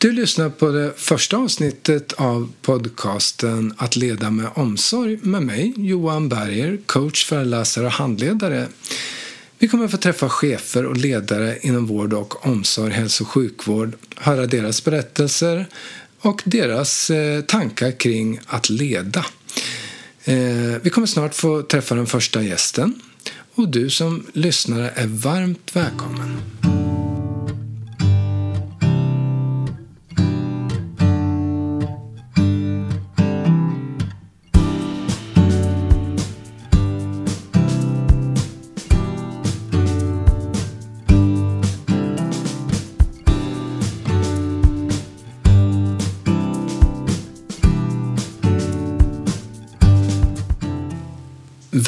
Du 0.00 0.12
lyssnar 0.12 0.50
på 0.50 0.68
det 0.68 0.92
första 0.96 1.36
avsnittet 1.36 2.12
av 2.12 2.52
podcasten 2.62 3.74
Att 3.76 3.96
leda 3.96 4.30
med 4.30 4.50
omsorg 4.54 5.18
med 5.22 5.42
mig, 5.42 5.72
Johan 5.76 6.28
Berger, 6.28 6.78
coach, 6.86 7.26
föreläsare 7.26 7.86
och 7.86 7.92
handledare. 7.92 8.66
Vi 9.58 9.68
kommer 9.68 9.84
att 9.84 9.90
få 9.90 9.96
träffa 9.96 10.28
chefer 10.28 10.86
och 10.86 10.96
ledare 10.96 11.58
inom 11.62 11.86
vård 11.86 12.12
och 12.12 12.46
omsorg, 12.46 12.92
hälso 12.92 13.24
och 13.24 13.28
sjukvård, 13.28 13.92
höra 14.16 14.46
deras 14.46 14.84
berättelser 14.84 15.66
och 16.20 16.42
deras 16.44 17.10
eh, 17.10 17.40
tankar 17.40 17.92
kring 17.92 18.40
att 18.46 18.70
leda. 18.70 19.26
Eh, 20.24 20.36
vi 20.82 20.90
kommer 20.90 21.06
snart 21.06 21.34
få 21.34 21.62
träffa 21.62 21.94
den 21.94 22.06
första 22.06 22.42
gästen 22.42 23.00
och 23.54 23.68
du 23.68 23.90
som 23.90 24.26
lyssnare 24.32 24.90
är 24.94 25.06
varmt 25.06 25.76
välkommen. 25.76 26.36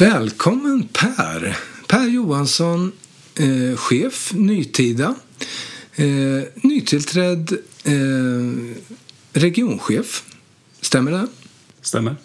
Välkommen 0.01 0.87
Per! 0.87 1.57
Per 1.87 2.07
Johansson, 2.07 2.91
eh, 3.39 3.75
chef, 3.77 4.33
Nytida. 4.33 5.15
Eh, 5.95 6.43
nytillträdd 6.55 7.51
eh, 7.83 8.75
regionchef. 9.33 10.23
Stämmer 10.81 11.11
det? 11.11 11.27
Stämmer. 11.81 12.15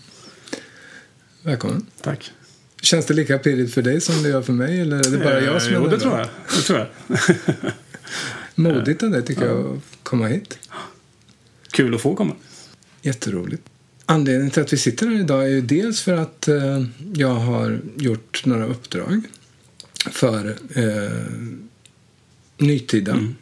Välkommen. 1.43 1.87
Tack. 2.03 2.33
Känns 2.83 3.07
det 3.07 3.15
lika 3.15 3.39
pirrigt 3.39 3.75
för 3.75 3.83
dig 3.83 4.01
som 4.01 4.23
det 4.23 4.29
gör 4.29 4.43
för 4.43 4.53
mig? 4.53 4.81
Eller 4.81 5.07
är 5.07 5.11
det 5.11 5.19
bara 5.19 5.41
jag 5.41 5.63
som 5.63 5.73
eh, 5.73 5.79
är 5.79 5.85
Jo, 5.85 5.91
det 5.91 6.01
tror 6.01 6.19
jag. 6.19 6.29
Det 6.57 6.63
tror 6.63 6.79
jag. 6.79 6.89
Modigt 8.55 9.03
av 9.03 9.11
dig 9.11 9.25
tycker 9.25 9.47
jag 9.47 9.77
att 9.77 9.83
komma 10.03 10.27
hit. 10.27 10.59
Kul 11.71 11.95
att 11.95 12.01
få 12.01 12.15
komma. 12.15 12.35
Jätteroligt. 13.03 13.63
Anledningen 14.07 14.51
till 14.51 14.63
att 14.63 14.73
vi 14.73 14.77
sitter 14.77 15.07
här 15.07 15.21
idag 15.21 15.45
är 15.45 15.49
ju 15.49 15.61
dels 15.61 16.01
för 16.01 16.13
att 16.13 16.49
eh, 16.49 16.85
jag 17.15 17.35
har 17.35 17.81
gjort 17.97 18.47
några 18.47 18.67
uppdrag 18.67 19.23
för 20.11 20.57
eh, 20.75 21.47
Nytida. 22.59 23.13
Mm. 23.13 23.35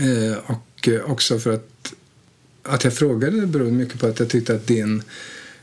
Eh, 0.00 0.38
och 0.46 0.88
eh, 0.88 1.10
också 1.10 1.38
för 1.38 1.54
att, 1.54 1.94
att 2.62 2.84
jag 2.84 2.94
frågade 2.94 3.46
beror 3.46 3.70
mycket 3.70 4.00
på 4.00 4.06
att 4.06 4.20
jag 4.20 4.28
tyckte 4.28 4.54
att 4.54 4.66
din 4.66 5.02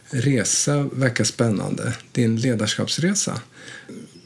resa 0.09 0.89
verkar 0.93 1.23
spännande. 1.23 1.93
Din 2.11 2.35
ledarskapsresa. 2.35 3.41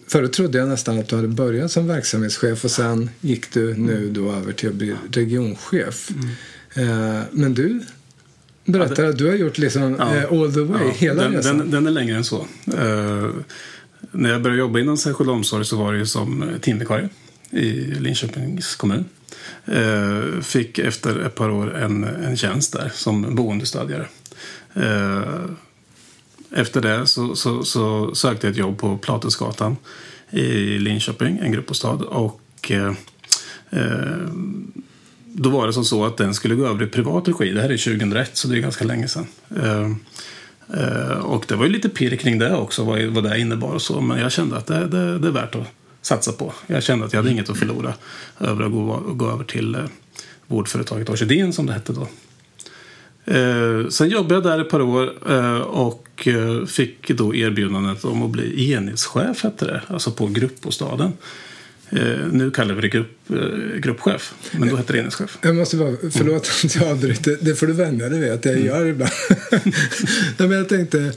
Förut 0.07 0.33
trodde 0.33 0.57
jag 0.57 0.67
nästan 0.67 0.99
att 0.99 1.07
du 1.07 1.15
hade 1.15 1.27
börjat 1.27 1.71
som 1.71 1.87
verksamhetschef 1.87 2.65
och 2.65 2.71
sen 2.71 3.09
gick 3.21 3.53
du 3.53 3.73
nu 3.73 4.09
då 4.09 4.31
över 4.31 4.53
till 4.53 4.69
att 4.69 4.75
bli 4.75 4.95
regionchef. 5.11 6.09
Eh, 6.73 7.21
men 7.31 7.53
du 7.53 7.81
berättar 8.65 9.03
att 9.05 9.17
du 9.17 9.27
har 9.27 9.35
gjort 9.35 9.57
liksom 9.57 9.95
Ja. 9.99 10.15
eh, 10.15 10.31
all 10.41 10.53
the 10.53 10.59
way, 10.61 10.85
Ja, 10.85 10.91
hela 10.95 11.23
den, 11.23 11.31
resan. 11.33 11.57
den, 11.57 11.71
den 11.71 11.87
är 11.87 11.91
längre 11.91 12.15
än 12.15 12.23
så. 12.23 12.45
Eh, 12.77 13.29
när 14.11 14.29
jag 14.31 14.41
började 14.41 14.59
jobba 14.59 14.79
inom 14.79 14.97
särskild 14.97 15.29
omsorg 15.29 15.65
så 15.65 15.77
var 15.77 15.93
det 15.93 15.99
ju 15.99 16.05
som 16.05 16.45
teamvikarie 16.61 17.09
i 17.51 17.69
Linköpings 17.81 18.75
kommun. 18.75 19.05
Eh, 19.65 20.41
fick 20.41 20.79
efter 20.79 21.19
ett 21.19 21.35
par 21.35 21.49
år 21.49 21.75
en, 21.75 22.03
en 22.03 22.37
tjänst 22.37 22.73
där 22.73 22.91
som 22.93 23.35
boendestödjare. 23.35 24.07
Eh, 24.73 25.45
efter 26.55 26.81
det 26.81 27.07
så, 27.07 27.35
så, 27.35 27.63
så 27.63 28.15
sökte 28.15 28.47
jag 28.47 28.51
ett 28.51 28.57
jobb 28.57 28.77
på 28.77 28.97
Platensgatan 28.97 29.77
i 30.31 30.79
Linköping, 30.79 31.37
en 31.41 31.51
gruppbostad. 31.51 31.93
Och 32.01 32.71
eh, 32.71 32.93
då 35.37 35.49
var 35.49 35.67
det 35.67 35.73
som 35.73 35.85
så 35.85 36.05
att 36.05 36.17
den 36.17 36.33
skulle 36.33 36.55
gå 36.55 36.67
över 36.67 36.85
i 36.85 36.87
privat 36.87 37.27
regi. 37.27 37.51
Det 37.51 37.61
här 37.61 37.69
är 37.69 37.77
2001, 37.77 38.37
så 38.37 38.47
det 38.47 38.57
är 38.57 38.59
ganska 38.61 38.85
länge 38.85 39.07
sedan. 39.07 39.27
Ehm, 39.63 39.95
eh, 40.73 41.17
och 41.17 41.45
det 41.47 41.55
var 41.55 41.65
ju 41.65 41.71
lite 41.71 41.89
pirr 41.89 42.15
kring 42.15 42.39
det 42.39 42.55
också, 42.55 42.83
vad, 42.83 43.23
det 43.23 43.39
innebar 43.39 43.73
och 43.73 43.81
så. 43.81 44.01
Men 44.01 44.19
jag 44.19 44.31
kände 44.31 44.57
att 44.57 44.65
det, 44.65 44.87
det, 44.87 45.19
det 45.19 45.27
är 45.27 45.31
värt 45.31 45.55
att 45.55 45.67
satsa 46.01 46.31
på. 46.31 46.53
Jag 46.67 46.83
kände 46.83 47.05
att 47.05 47.13
jag 47.13 47.19
hade 47.19 47.31
inget 47.31 47.49
att 47.49 47.57
förlora 47.57 47.93
över 48.39 48.65
att 48.65 48.71
gå, 48.71 49.03
gå 49.07 49.31
över 49.31 49.43
till 49.43 49.75
eh, 49.75 49.81
vårdföretaget 50.47 51.09
Orkidén 51.09 51.53
som 51.53 51.65
det 51.65 51.73
hette 51.73 51.93
då. 51.93 52.07
Ehm, 53.25 53.91
sen 53.91 54.09
jobbade 54.09 54.33
jag 54.33 54.43
där 54.43 54.59
ett 54.59 54.69
par 54.69 54.81
år 54.81 55.13
eh, 55.29 55.57
och 55.61 56.27
fick 56.67 57.07
då 57.07 57.35
erbjudandet 57.35 58.05
om 58.05 58.23
att 58.23 58.29
bli 58.29 58.71
enhetschef, 58.71 59.43
hette 59.43 59.65
det, 59.65 59.81
alltså 59.87 60.11
på 60.11 60.27
gruppbostaden. 60.27 61.13
Eh, 61.89 62.27
nu 62.31 62.51
kallar 62.51 62.75
vi 62.75 62.81
det 62.81 62.87
grupp, 62.89 63.17
eh, 63.29 63.79
gruppchef, 63.79 64.33
men 64.51 64.69
då 64.69 64.75
hette 64.75 64.93
det 64.93 64.99
enhetschef. 64.99 65.37
Jag 65.41 65.55
måste 65.55 65.77
bara, 65.77 65.95
förlåt 66.11 66.51
att 66.65 66.75
jag 66.75 66.87
avbryter. 66.87 67.37
Det 67.41 67.55
får 67.55 67.67
du 67.67 67.73
vänja 67.73 68.09
dig 68.09 68.19
vid 68.19 68.31
att 68.31 68.45
jag 68.45 68.59
gör 68.59 68.85
ibland. 68.85 69.11
Nej, 70.37 70.49
men 70.49 70.51
jag 70.51 70.69
tänkte, 70.69 71.13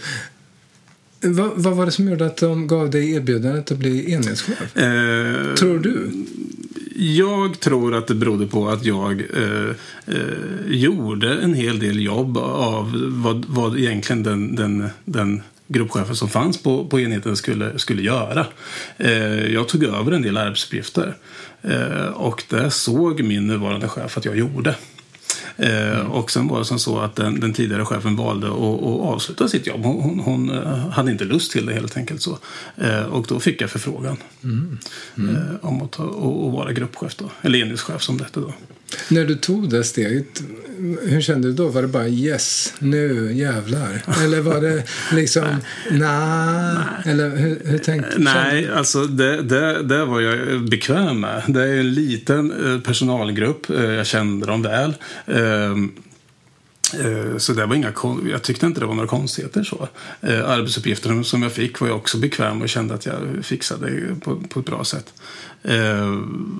vad, 1.20 1.50
vad 1.54 1.76
var 1.76 1.86
det 1.86 1.92
som 1.92 2.08
gjorde 2.08 2.26
att 2.26 2.36
de 2.36 2.66
gav 2.66 2.90
dig 2.90 3.12
erbjudandet 3.14 3.72
att 3.72 3.78
bli 3.78 4.12
enhetschef? 4.12 4.76
Eh, 4.76 5.54
Tror 5.54 5.78
du? 5.78 6.10
Jag 6.96 7.60
tror 7.60 7.94
att 7.94 8.06
det 8.06 8.14
berodde 8.14 8.46
på 8.46 8.68
att 8.68 8.84
jag 8.84 9.22
eh, 9.36 9.70
eh, 10.06 10.16
gjorde 10.66 11.34
en 11.34 11.54
hel 11.54 11.78
del 11.78 12.02
jobb 12.02 12.38
av 12.38 13.08
vad, 13.08 13.44
vad 13.48 13.78
egentligen 13.78 14.22
den, 14.22 14.54
den, 14.54 14.88
den 15.04 15.42
gruppchefen 15.68 16.16
som 16.16 16.28
fanns 16.28 16.62
på, 16.62 16.84
på 16.86 17.00
enheten 17.00 17.36
skulle, 17.36 17.78
skulle 17.78 18.02
göra. 18.02 18.46
Eh, 18.96 19.46
jag 19.52 19.68
tog 19.68 19.84
över 19.84 20.12
en 20.12 20.22
del 20.22 20.36
arbetsuppgifter 20.36 21.16
eh, 21.62 22.06
och 22.06 22.44
det 22.48 22.70
såg 22.70 23.22
min 23.22 23.46
nuvarande 23.46 23.88
chef 23.88 24.18
att 24.18 24.24
jag 24.24 24.38
gjorde. 24.38 24.74
Eh, 25.56 26.00
Och 26.10 26.30
sen 26.30 26.48
var 26.48 26.58
det 26.58 26.64
som 26.64 26.78
så 26.78 26.98
att 26.98 27.16
den, 27.16 27.40
den 27.40 27.52
tidigare 27.52 27.84
chefen 27.84 28.16
valde 28.16 28.46
att, 28.46 28.52
att 28.54 29.00
avsluta 29.14 29.48
sitt 29.48 29.66
jobb. 29.66 29.84
Hon, 29.84 30.02
hon, 30.02 30.20
hon 30.20 30.50
eh, 30.50 30.88
hade 30.88 31.10
inte 31.10 31.24
lust 31.24 31.52
till 31.52 31.66
det 31.66 31.74
helt 31.74 31.96
enkelt. 31.96 32.22
så. 32.22 32.38
Eh, 32.76 33.02
och 33.02 33.26
då 33.28 33.40
fick 33.40 33.60
jag 33.62 33.70
förfrågan 33.70 34.16
eh, 35.16 35.54
om 35.62 35.82
att, 35.82 35.92
ta, 35.92 36.02
att, 36.02 36.10
att 36.16 36.52
vara 36.52 36.72
gruppchef 36.72 37.16
då. 37.16 37.30
Eller 37.42 37.58
enhetschef 37.58 38.02
som 38.02 38.18
det 38.18 38.24
hette 38.24 38.40
då. 38.40 38.52
När 39.08 39.24
du 39.24 39.34
tog 39.34 39.70
det 39.70 39.84
steget, 39.84 40.42
hur 41.04 41.20
kände 41.20 41.48
du 41.48 41.54
då? 41.54 41.68
Var 41.68 41.82
det 41.82 41.88
bara 41.88 42.08
yes, 42.08 42.74
nu 42.78 43.32
jävlar? 43.34 44.02
Eller 44.24 44.40
var 44.40 44.60
det 44.60 44.82
liksom 45.12 45.44
nah? 45.90 47.06
Eller 47.08 47.36
hur, 47.36 47.62
hur 47.64 47.78
tänkte 47.78 48.16
du? 48.16 48.24
Nej, 48.24 48.70
alltså 48.74 49.04
det, 49.04 49.42
det, 49.42 49.82
det 49.82 50.04
var 50.04 50.20
jag 50.20 50.64
bekväm 50.68 51.20
med. 51.20 51.42
Det 51.46 51.62
är 51.62 51.76
en 51.80 51.94
liten 51.94 52.72
eh, 52.74 52.80
personalgrupp. 52.80 53.70
Eh, 53.70 53.84
Jag 53.84 54.06
kände 54.06 54.46
dem 54.46 54.62
väl. 54.62 54.94
Eh, 56.94 57.36
Så 57.38 57.52
det 57.52 57.66
var 57.66 57.74
inga, 57.76 57.92
jag 58.30 58.42
tyckte 58.42 58.66
inte 58.66 58.80
det 58.80 58.86
var 58.86 58.94
några 58.94 59.08
konstigheter. 59.08 59.62
så. 59.62 59.88
Eh, 60.20 60.50
Arbetsuppgifterna 60.50 61.24
som 61.24 61.42
jag 61.42 61.52
fick 61.52 61.80
var 61.80 61.88
jag 61.88 61.96
också 61.96 62.18
bekväm 62.18 62.62
och 62.62 62.68
kände 62.68 62.94
att 62.94 63.06
jag 63.06 63.14
fixade 63.42 63.90
på, 64.20 64.36
på 64.48 64.60
ett 64.60 64.66
bra 64.66 64.84
sätt. 64.84 65.12
Eh, 65.62 66.18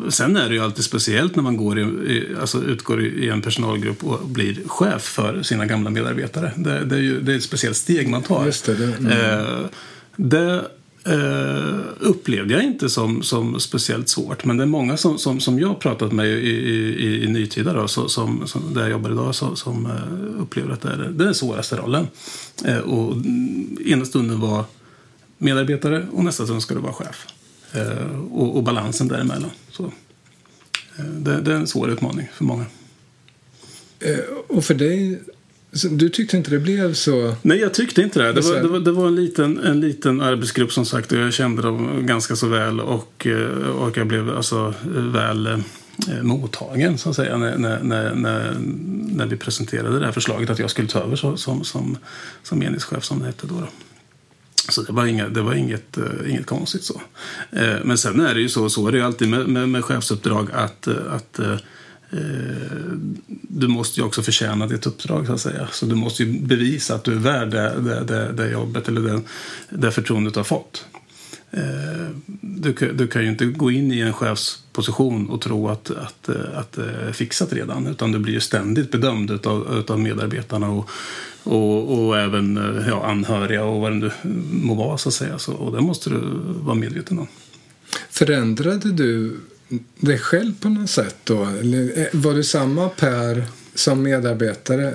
Sen 0.09 0.37
är 0.37 0.49
det 0.49 0.55
ju 0.55 0.61
alltid 0.65 0.84
speciellt 0.84 1.37
när 1.37 1.43
man 1.43 1.56
går 1.56 1.78
i, 1.78 2.28
alltså 2.41 2.62
utgår 2.65 3.05
i 3.05 3.28
en 3.28 3.43
personalgrupp 3.43 4.05
och 4.05 4.28
blir 4.28 4.56
chef 4.69 5.03
för 5.03 5.43
sina 5.43 5.67
gamla 5.67 5.91
medarbetare. 5.91 6.53
Det, 6.56 6.84
det, 6.84 6.97
är, 6.97 7.00
ju, 7.00 7.21
det 7.21 7.33
är 7.33 7.37
ett 7.37 7.43
speciellt 7.43 7.77
steg 7.77 8.09
man 8.09 8.22
tar. 8.22 8.47
Just 8.47 8.65
det, 8.67 8.75
det- 8.75 8.97
mm. 8.99 9.65
Det 10.17 10.65
Eh, 11.08 11.78
upplevde 12.00 12.54
jag 12.54 12.64
inte 12.64 12.88
som, 12.88 13.22
som 13.22 13.60
speciellt 13.60 14.08
svårt. 14.08 14.44
Men 14.44 14.56
det 14.56 14.64
är 14.64 14.66
många 14.66 14.96
som, 14.96 15.19
som, 15.19 15.41
som 15.41 15.58
jag 15.58 15.69
har 15.69 15.74
pratat 15.74 16.12
med 16.12 16.26
i, 16.26 16.30
i, 16.30 17.24
i, 17.24 17.28
Nytida, 17.28 17.72
då, 17.72 17.88
så, 17.88 18.08
som, 18.08 18.46
som, 18.46 18.74
där 18.74 18.80
jag 18.80 18.91
jobbar 18.91 19.10
idag, 19.10 19.34
så, 19.34 19.56
som 19.56 19.87
uh, 19.87 20.43
upplever 20.43 20.72
att 20.72 20.81
det 20.81 20.88
är 20.88 20.96
det 20.96 21.25
är 21.25 21.26
den 21.26 21.34
svåraste 21.34 21.76
rollen. 21.76 22.06
Uh, 22.66 22.78
och 22.78 23.16
ena 23.87 24.05
stunden 24.05 24.40
var 24.40 24.64
medarbetare 25.38 26.06
och 26.12 26.25
nästa 26.25 26.44
stund 26.44 26.62
ska 26.62 26.75
du 26.75 26.81
vara 26.81 26.93
chef. 26.93 27.26
Och, 28.31 28.56
och 28.56 28.62
balansen 28.62 29.08
däremellan. 29.08 29.50
Så, 29.70 29.93
det, 30.96 31.40
det 31.40 31.52
är 31.52 31.56
en 31.56 31.66
svår 31.66 31.90
utmaning 31.90 32.28
för 32.34 32.44
många. 32.44 32.64
Och 34.49 34.64
för 34.64 34.75
dig, 34.75 35.20
du 35.70 36.09
tyckte 36.09 36.37
inte 36.37 36.50
det 36.50 36.59
blev 36.59 36.94
så? 36.94 37.37
Nej, 37.43 37.59
jag 37.59 37.75
tyckte 37.75 38.03
inte 38.03 38.23
det. 38.23 38.32
Det 38.32 38.41
var, 38.41 38.56
det 38.56 38.69
var, 38.69 38.81
det 38.81 38.93
var 38.93 39.06
en, 39.06 39.15
liten, 39.15 39.59
en 39.59 39.81
liten 39.81 40.20
arbetsgrupp 40.20 40.73
som 40.73 40.87
sagt 40.87 41.12
och 41.12 41.19
jag 41.19 41.32
kände 41.32 41.62
dem 41.62 42.06
ganska 42.06 42.37
så 42.37 42.47
väl 42.47 42.81
och, 42.81 43.26
eh, 43.26 43.69
och 43.69 43.97
jag 43.97 44.06
blev 44.06 44.37
alltså 44.37 44.75
väl 44.85 45.47
eh, 45.47 45.59
mottagen 46.23 46.99
så 46.99 47.11
att 47.11 47.17
säga 47.17 47.37
när, 47.37 47.59
när, 47.59 47.82
när, 47.82 48.56
när, 49.15 49.26
vi 49.26 49.37
presenterade 49.37 49.99
det 49.99 50.05
här 50.05 50.12
förslaget 50.12 50.50
att 50.50 50.59
jag 50.59 50.70
skulle 50.70 50.88
ta 50.88 51.00
över 51.00 51.17
som, 51.17 51.65
som, 51.65 51.99
som 52.43 52.62
enhetschef 52.62 53.05
som 53.05 53.21
det 53.21 53.26
hette 53.26 53.47
då. 53.47 53.55
då. 53.55 53.69
Så 54.69 54.82
det 54.82 54.93
var, 54.93 55.06
inga, 55.06 55.29
det 55.29 55.43
var 55.43 55.55
inget, 55.55 55.99
eh, 55.99 56.31
inget 56.31 56.47
konstigt 56.47 56.85
så. 56.85 57.00
Men 57.85 57.99
sen 57.99 58.21
är 58.21 58.35
det 58.35 58.41
ju 58.41 58.49
så, 58.49 58.71
så 58.71 58.88
är 58.88 58.93
det 58.93 58.99
ju 58.99 59.05
alltid 59.05 59.29
med, 59.29 59.49
med, 59.49 59.69
med 59.69 59.85
chefsuppdrag 59.85 60.49
att, 60.53 60.88
att 60.88 61.41
Eh, 62.10 62.19
du 63.43 63.69
måste 63.69 64.00
ju 64.00 64.06
också 64.06 64.22
förtjäna 64.22 64.66
ditt 64.66 64.87
uppdrag 64.87 65.26
så 65.26 65.32
att 65.32 65.40
säga. 65.40 65.69
Så 65.72 65.87
du 65.87 65.94
måste 65.94 66.25
ju 66.25 66.40
bevisa 66.40 66.94
att 66.94 67.05
du 67.05 67.12
är 67.12 67.16
värd 67.16 67.50
det, 67.50 67.81
det, 67.81 68.05
det, 68.05 68.32
det 68.32 68.50
jobbet 68.50 68.88
eller 68.88 69.00
det, 69.00 69.20
det 69.70 69.90
förtroendet 69.90 70.34
du 70.34 70.40
har 70.40 70.44
fått. 70.44 70.84
Eh, 71.50 72.08
du, 72.40 72.72
du, 72.72 73.08
kan 73.08 73.22
ju 73.22 73.28
inte 73.28 73.46
gå 73.46 73.70
in 73.70 73.93
i 73.93 74.00
en 74.00 74.12
chefsposition 74.12 75.31
och 75.31 75.40
tro 75.40 75.69
att, 75.69 75.90
att, 75.90 76.28
eh, 76.28 76.58
att 76.58 76.72
det 76.72 76.90
är 76.90 77.12
fixat 77.12 77.52
redan. 77.52 77.87
Utan 77.87 78.12
du 78.12 78.19
blir 78.19 78.34
ju 78.34 78.40
ständigt 78.40 78.90
bedömd 78.90 79.31
utav, 79.31 79.78
utav 79.78 80.00
medarbetarna 80.00 80.70
och, 80.70 80.90
och, 81.43 82.06
och 82.06 82.19
även 82.19 82.56
ja, 82.88 83.06
anhöriga 83.06 83.64
och 83.64 83.81
vad 83.81 83.93
det 83.93 83.96
nu 83.96 84.11
må 84.52 84.75
vara. 84.75 84.99
Så 84.99 85.08
att 85.08 85.14
säga. 85.14 85.38
Så, 85.38 85.52
och 85.52 85.72
det 85.72 85.81
måste 85.81 86.11
du 86.11 86.20
vara 86.44 86.75
medveten 86.75 87.19
om. 87.19 87.26
Förändrade 88.11 88.93
du 88.93 89.37
dig 90.00 90.19
själv 90.19 90.53
på 90.61 90.69
något 90.69 90.91
sätt 90.91 91.17
då? 91.25 91.44
Eller 91.61 92.09
var 92.12 92.35
du 92.35 92.44
samma 92.44 92.88
Per 92.88 93.44
som 93.75 94.03
medarbetare 94.03 94.94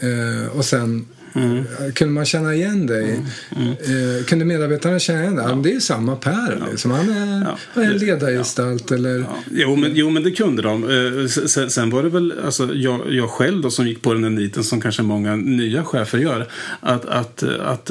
eh, 0.00 0.56
och 0.56 0.64
sen 0.64 1.06
Mm. 1.34 1.64
Kunde 1.94 2.14
man 2.14 2.24
känna 2.24 2.54
igen 2.54 2.86
dig? 2.86 3.20
Mm. 3.56 3.74
Mm. 3.86 4.24
kunde 4.24 4.44
medarbetarna 4.44 4.98
känna 4.98 5.20
igen 5.20 5.36
dig? 5.36 5.44
Ja. 5.48 5.54
Det 5.54 5.72
är 5.72 5.80
samma 5.80 6.16
Per. 6.16 6.56
Ja. 6.60 6.66
Liksom. 6.70 6.90
Han 6.90 7.10
är 7.10 7.46
ja. 7.74 7.82
en 7.82 7.98
ledargestalt. 7.98 8.90
Ja. 8.90 8.96
Eller... 8.96 9.18
Ja. 9.18 9.36
Jo, 9.50 9.76
men, 9.76 9.90
jo, 9.94 10.10
men 10.10 10.22
det 10.22 10.30
kunde 10.30 10.62
de. 10.62 10.84
Eh, 10.84 11.26
sen, 11.26 11.70
sen 11.70 11.90
var 11.90 12.02
det 12.02 12.08
väl 12.08 12.34
alltså, 12.44 12.74
jag, 12.74 13.12
jag 13.12 13.30
själv 13.30 13.62
då, 13.62 13.70
som 13.70 13.86
gick 13.86 14.02
på 14.02 14.14
den 14.14 14.24
här 14.24 14.30
niten 14.30 14.64
som 14.64 14.80
kanske 14.80 15.02
många 15.02 15.36
nya 15.36 15.84
chefer 15.84 16.18
gör. 16.18 16.48
Att, 16.80 17.04
att, 17.04 17.42
att, 17.42 17.90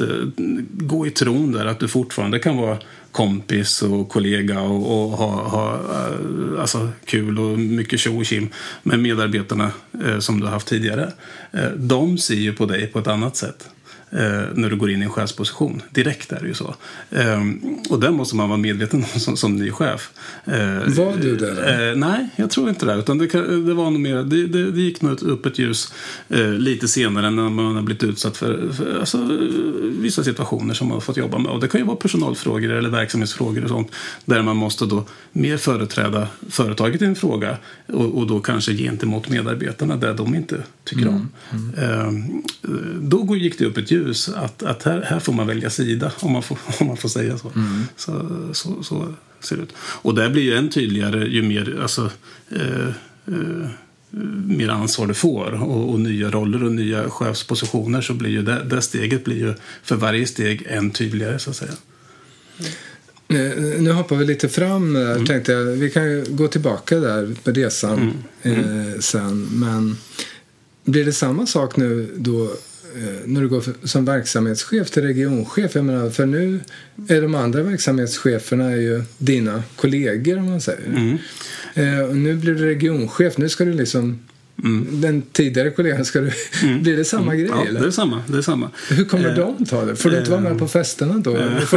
gå 0.70 1.06
i 1.06 1.10
tron 1.10 1.52
där 1.52 1.66
att 1.66 1.80
du 1.80 1.88
fortfarande 1.88 2.38
kan 2.38 2.56
vara 2.56 2.78
kompis 3.12 3.82
och 3.82 4.08
kollega 4.08 4.60
och, 4.60 5.04
och 5.04 5.10
ha, 5.10 5.48
ha 5.48 5.74
eh, 5.74 6.60
alltså, 6.60 6.88
kul 7.04 7.38
och 7.38 7.58
mycket 7.58 8.00
tjo 8.00 8.20
och 8.20 8.26
kim 8.26 8.48
med 8.82 8.98
medarbetarna 8.98 9.70
eh, 10.04 10.18
som 10.18 10.40
du 10.40 10.46
har 10.46 10.52
haft 10.52 10.68
tidigare. 10.68 11.12
Eh, 11.52 11.70
de 11.76 12.18
ser 12.18 12.34
ju 12.34 12.52
på 12.52 12.66
dig 12.66 12.86
på 12.86 12.98
ett 12.98 13.06
annat 13.06 13.36
sätt 13.36 13.68
när 14.10 14.70
du 14.70 14.76
går 14.76 14.90
in 14.90 15.02
i 15.02 15.04
en 15.04 15.10
chefsposition. 15.10 15.82
Direkt 15.90 16.32
är 16.32 16.40
det 16.40 16.46
ju 16.46 16.54
så. 16.54 16.74
Eh, 17.10 17.42
och 17.90 18.00
det 18.00 18.10
måste 18.10 18.36
man 18.36 18.48
vara 18.48 18.58
medveten 18.58 19.04
om 19.14 19.20
som, 19.20 19.36
som 19.36 19.56
ny 19.56 19.70
chef. 19.70 20.10
Eh, 20.44 20.94
var 20.96 21.16
du 21.20 21.36
det? 21.36 21.88
Eh, 21.90 21.96
nej, 21.96 22.28
jag 22.36 22.50
tror 22.50 22.68
inte 22.68 22.86
det. 22.86 22.94
Utan 22.94 23.18
det, 23.18 23.26
det 23.66 23.74
var 23.74 23.90
nog 23.90 24.00
mer, 24.00 24.16
det, 24.16 24.46
det, 24.46 24.70
det 24.70 24.80
gick 24.80 25.02
nog 25.02 25.22
upp 25.22 25.46
ett 25.46 25.58
ljus 25.58 25.92
eh, 26.28 26.50
lite 26.50 26.88
senare 26.88 27.30
när 27.30 27.48
man 27.48 27.74
har 27.74 27.82
blivit 27.82 28.02
utsatt 28.02 28.36
för, 28.36 28.72
för 28.72 28.98
alltså, 29.00 29.18
vissa 29.82 30.24
situationer 30.24 30.74
som 30.74 30.88
man 30.88 30.94
har 30.94 31.00
fått 31.00 31.16
jobba 31.16 31.38
med. 31.38 31.52
Och 31.52 31.60
det 31.60 31.68
kan 31.68 31.80
ju 31.80 31.86
vara 31.86 31.96
personalfrågor 31.96 32.70
eller 32.70 32.88
verksamhetsfrågor 32.90 33.62
och 33.62 33.68
sånt. 33.68 33.92
Där 34.24 34.42
man 34.42 34.56
måste 34.56 34.86
då 34.86 35.04
mer 35.32 35.56
företräda 35.56 36.28
företaget 36.50 37.02
i 37.02 37.04
en 37.04 37.16
fråga 37.16 37.56
och, 37.86 38.18
och 38.18 38.26
då 38.26 38.40
kanske 38.40 38.72
gentemot 38.72 39.28
medarbetarna 39.28 39.96
där 39.96 40.14
de 40.14 40.34
inte 40.34 40.62
tycker 40.88 41.02
mm. 41.02 41.14
om. 41.14 41.28
Mm. 41.76 42.42
Då 43.08 43.36
gick 43.36 43.58
det 43.58 43.64
upp 43.64 43.78
ett 43.78 43.90
ljus 43.90 44.28
att, 44.28 44.62
att 44.62 44.82
här, 44.82 45.02
här 45.02 45.20
får 45.20 45.32
man 45.32 45.46
välja 45.46 45.70
sida, 45.70 46.12
om 46.20 46.32
man 46.32 46.42
får, 46.42 46.58
om 46.80 46.86
man 46.86 46.96
får 46.96 47.08
säga 47.08 47.38
så. 47.38 47.52
Mm. 47.54 47.84
Så, 47.96 48.30
så. 48.52 48.82
så, 48.82 49.14
ser 49.40 49.56
det 49.56 49.62
ut. 49.62 49.72
Och 49.78 50.14
det 50.14 50.30
blir 50.30 50.42
ju 50.42 50.54
än 50.54 50.70
tydligare 50.70 51.28
ju 51.28 51.42
mer, 51.42 51.78
alltså, 51.82 52.10
eh, 52.50 52.88
eh, 53.26 53.68
mer 54.46 54.68
ansvar 54.68 55.06
du 55.06 55.14
får 55.14 55.62
och, 55.62 55.90
och, 55.90 56.00
nya 56.00 56.30
roller 56.30 56.64
och 56.64 56.72
nya 56.72 57.10
chefspositioner 57.10 58.00
så 58.00 58.14
blir 58.14 58.30
ju 58.30 58.42
det, 58.42 58.64
det 58.64 58.82
steget 58.82 59.24
blir 59.24 59.36
ju 59.36 59.54
för 59.82 59.96
varje 59.96 60.26
steg 60.26 60.66
än 60.68 60.90
tydligare 60.90 61.38
så 61.38 61.50
att 61.50 61.56
säga. 61.56 61.72
Mm. 63.28 63.84
Nu 63.84 63.92
hoppar 63.92 64.16
vi 64.16 64.24
lite 64.24 64.48
fram 64.48 64.92
där, 64.92 65.12
mm. 65.12 65.26
tänkte 65.26 65.52
jag. 65.52 65.64
Vi 65.64 65.90
kan 65.90 66.10
ju 66.10 66.24
gå 66.28 66.48
tillbaka 66.48 66.96
där 66.96 67.34
med 67.44 67.56
resan 67.56 67.98
mm. 68.42 68.64
Mm. 68.64 68.92
Eh, 68.92 68.98
sen. 68.98 69.48
Men 69.52 69.96
blir 70.90 71.04
det 71.04 71.12
samma 71.12 71.46
sak 71.46 71.76
nu 71.76 72.08
då 72.16 72.50
Eh, 72.96 73.26
när 73.26 73.40
du 73.40 73.48
går 73.48 73.86
som 73.86 74.04
verksamhetschef 74.04 74.90
till 74.90 75.02
regionchef. 75.02 75.74
Jag 75.74 75.84
menar, 75.84 76.10
för 76.10 76.26
nu 76.26 76.60
är 77.08 77.22
de 77.22 77.34
andra 77.34 77.62
verksamhetscheferna 77.62 78.70
är 78.70 78.76
ju 78.76 79.02
dina 79.18 79.62
kollegor 79.76 80.38
om 80.38 80.50
man 80.50 80.60
säger. 80.60 80.86
Mm. 80.86 81.18
Eh, 81.74 82.00
och 82.00 82.16
nu 82.16 82.36
blir 82.36 82.54
du 82.54 82.64
regionchef. 82.66 83.38
Nu 83.38 83.48
ska 83.48 83.64
du 83.64 83.72
liksom 83.72 84.18
Mm. 84.64 85.00
Den 85.00 85.22
tidigare 85.22 85.70
kollegan, 85.70 86.04
ska 86.04 86.20
du, 86.20 86.30
mm. 86.62 86.82
blir 86.82 86.96
det 86.96 87.04
samma 87.04 87.34
mm. 87.34 87.38
grej? 87.38 87.48
Ja, 87.54 87.66
eller? 87.68 87.80
det 87.80 87.86
är 87.86 87.90
samma. 87.90 88.22
Det 88.26 88.38
är 88.38 88.42
samma. 88.42 88.70
Hur 88.90 89.04
kommer 89.04 89.28
eh, 89.28 89.34
de 89.34 89.64
ta 89.66 89.84
det? 89.84 89.96
Får 89.96 90.10
du 90.10 90.18
inte 90.18 90.30
vara 90.30 90.40
med 90.40 90.58
på 90.58 90.64
eh, 90.64 90.70
festerna 90.70 91.14
då? 91.18 91.36
Eh, 91.36 91.42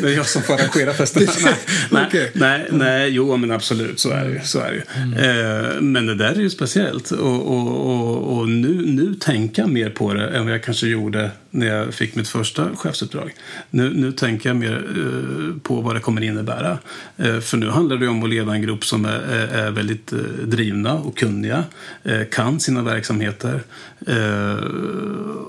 det 0.00 0.08
är 0.08 0.16
jag 0.16 0.26
som 0.26 0.42
får 0.42 0.54
arrangera 0.54 0.92
festerna. 0.92 1.32
nej, 1.90 2.06
okay. 2.06 2.28
nej, 2.32 2.66
nej, 2.70 3.10
jo 3.10 3.36
men 3.36 3.50
absolut 3.50 4.00
så 4.00 4.10
är 4.10 4.24
det 4.24 4.30
ju. 4.30 4.40
Så 4.44 4.58
är 4.60 4.72
det 4.72 5.00
mm. 5.00 5.12
eh, 5.12 5.80
men 5.80 6.06
det 6.06 6.14
där 6.14 6.32
är 6.32 6.40
ju 6.40 6.50
speciellt. 6.50 7.10
Och, 7.10 7.46
och, 7.46 7.90
och, 7.90 8.38
och, 8.38 8.48
nu, 8.48 8.86
nu 8.86 9.14
tänker 9.14 9.62
jag 9.62 9.70
mer 9.70 9.90
på 9.90 10.14
det 10.14 10.28
än 10.28 10.44
vad 10.44 10.54
jag 10.54 10.62
kanske 10.62 10.86
gjorde 10.86 11.30
när 11.56 11.66
jag 11.66 11.94
fick 11.94 12.14
mitt 12.14 12.28
första 12.28 12.76
chefsuppdrag. 12.76 13.34
Nu, 13.70 13.94
nu 13.94 14.12
tänker 14.12 14.48
jag 14.48 14.56
mer 14.56 14.84
eh, 14.96 15.60
på 15.62 15.80
vad 15.80 15.96
det 15.96 16.00
kommer 16.00 16.22
innebära. 16.22 16.78
Eh, 17.16 17.40
för 17.40 17.56
nu 17.56 17.68
handlar 17.68 17.96
det 17.96 18.08
om 18.08 18.22
att 18.22 18.30
leda 18.30 18.52
en 18.52 18.62
grupp 18.62 18.84
som 18.84 19.04
är, 19.04 19.20
är, 19.52 19.70
väldigt 19.70 20.12
eh, 20.12 20.18
drivna 20.44 20.94
och 20.94 21.18
kunniga 21.18 21.64
Eh, 22.04 22.24
kan 22.30 22.60
sina 22.60 22.82
verksamheter. 22.82 23.62
Eh, 24.06 24.64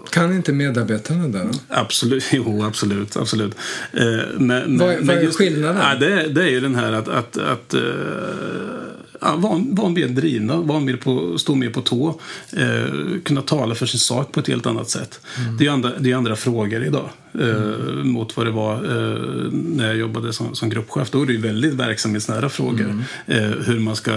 kan 0.10 0.34
inte 0.34 0.54
medarbetarna 0.54 1.28
det? 1.28 1.50
Absolut, 1.70 2.24
jo 2.32 2.64
absolut. 2.64 3.18
absolut. 3.18 3.56
Eh, 3.94 4.06
men, 4.38 4.78
vad, 4.78 4.96
vad 5.02 5.18
är 5.18 5.32
skillnaden? 5.32 5.82
Ja, 5.82 5.96
det, 5.96 6.28
det 6.28 6.44
är 6.44 6.50
ju 6.50 6.60
den 6.60 6.76
här 6.76 6.92
att, 6.92 7.08
att, 7.08 7.38
att 7.38 7.76
ja, 9.22 9.36
vara, 9.36 9.64
vara 9.68 9.90
mer 9.90 10.08
drivna, 10.08 10.58
vara 10.58 10.80
mer 10.80 10.96
på, 10.96 11.38
stå 11.38 11.56
mer 11.56 11.70
på 11.70 11.82
tå, 11.82 12.20
eh, 12.52 12.86
kunna 13.24 13.42
tala 13.42 13.76
för 13.76 13.86
sin 13.86 14.00
sak 14.00 14.32
på 14.32 14.40
ett 14.40 14.48
helt 14.48 14.66
annat 14.66 14.90
sätt. 14.90 15.20
Mm. 15.40 15.58
Det 15.58 15.66
är 15.66 15.72
andra, 15.72 15.92
det 16.00 16.12
är 16.12 16.16
andra 16.16 16.36
frågor 16.36 16.84
idag 16.84 17.10
eh, 17.34 17.50
mm. 17.50 18.10
mot 18.10 18.38
vad 18.38 18.46
det 18.46 18.52
var 18.52 18.76
eh, 18.76 19.52
när 19.52 19.88
jag 19.88 19.98
jobbade 19.98 20.34
som, 20.34 20.56
som 20.56 20.70
gruppchef. 20.70 21.12
Då 21.12 21.22
är 21.22 21.26
det 21.26 21.34
ju 21.34 21.42
väldigt 21.42 21.74
verksamhetsnära 21.74 22.50
frågor. 22.50 22.86
Mm. 22.86 23.04
Eh, 23.26 23.58
hur 23.66 23.80
man 23.80 23.96
ska 23.96 24.12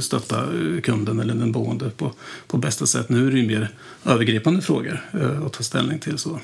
stötta 0.00 0.44
kunden 0.82 1.20
eller 1.20 1.34
den 1.34 1.52
boende 1.52 1.90
på, 1.90 2.12
på 2.46 2.56
bästa 2.56 2.86
sätt. 2.86 3.08
Nu 3.08 3.26
är 3.26 3.30
det 3.30 3.38
ju 3.38 3.46
mer 3.46 3.70
övergripande 4.04 4.62
frågor 4.62 5.04
eh, 5.12 5.46
att 5.46 5.52
ta 5.52 5.62
ställning 5.62 5.98
till. 5.98 6.18
så. 6.18 6.40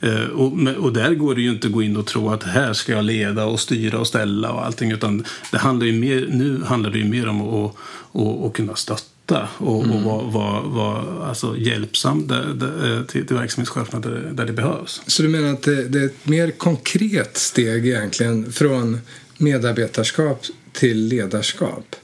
Eh, 0.00 0.24
och, 0.24 0.52
och, 0.78 0.92
där 0.92 1.14
går 1.14 1.34
det 1.34 1.40
ju 1.40 1.50
inte 1.50 1.66
att 1.66 1.72
gå 1.72 1.82
in 1.82 1.96
och 1.96 2.06
tro 2.06 2.30
att 2.30 2.42
här 2.42 2.72
ska 2.72 2.92
jag 2.92 3.04
leda 3.04 3.44
och 3.44 3.60
styra 3.60 3.98
och 3.98 4.06
ställa 4.06 4.52
och 4.52 4.66
allting. 4.66 4.92
Utan 4.92 5.24
det 5.52 5.58
handlar 5.58 5.86
ju 5.86 5.92
mer, 5.92 6.26
nu 6.30 6.62
handlar 6.64 6.90
det 6.90 6.98
ju 6.98 7.04
mer 7.04 7.28
om 7.28 7.40
att, 7.42 7.74
att, 8.12 8.44
att 8.44 8.52
kunna 8.52 8.76
stötta 8.76 9.48
och, 9.58 9.84
mm. 9.84 9.96
och 9.96 10.02
vara 10.02 10.22
var, 10.22 10.62
var, 10.62 11.24
alltså 11.28 11.56
hjälpsam 11.56 12.26
där, 12.26 12.46
där, 12.54 12.96
eh, 12.96 13.02
till, 13.04 13.26
till 13.26 13.36
verksamhetscheferna 13.36 14.00
där, 14.00 14.30
där 14.32 14.46
det 14.46 14.52
behövs. 14.52 15.02
Så 15.06 15.22
du 15.22 15.28
menar 15.28 15.52
att 15.52 15.62
det, 15.62 15.84
det 15.84 16.00
är 16.00 16.06
ett 16.06 16.26
mer 16.26 16.50
konkret 16.50 17.36
steg 17.36 17.86
egentligen 17.86 18.52
från 18.52 19.00
medarbetarskap 19.38 20.46
till 20.72 21.06
ledarskap 21.06 21.96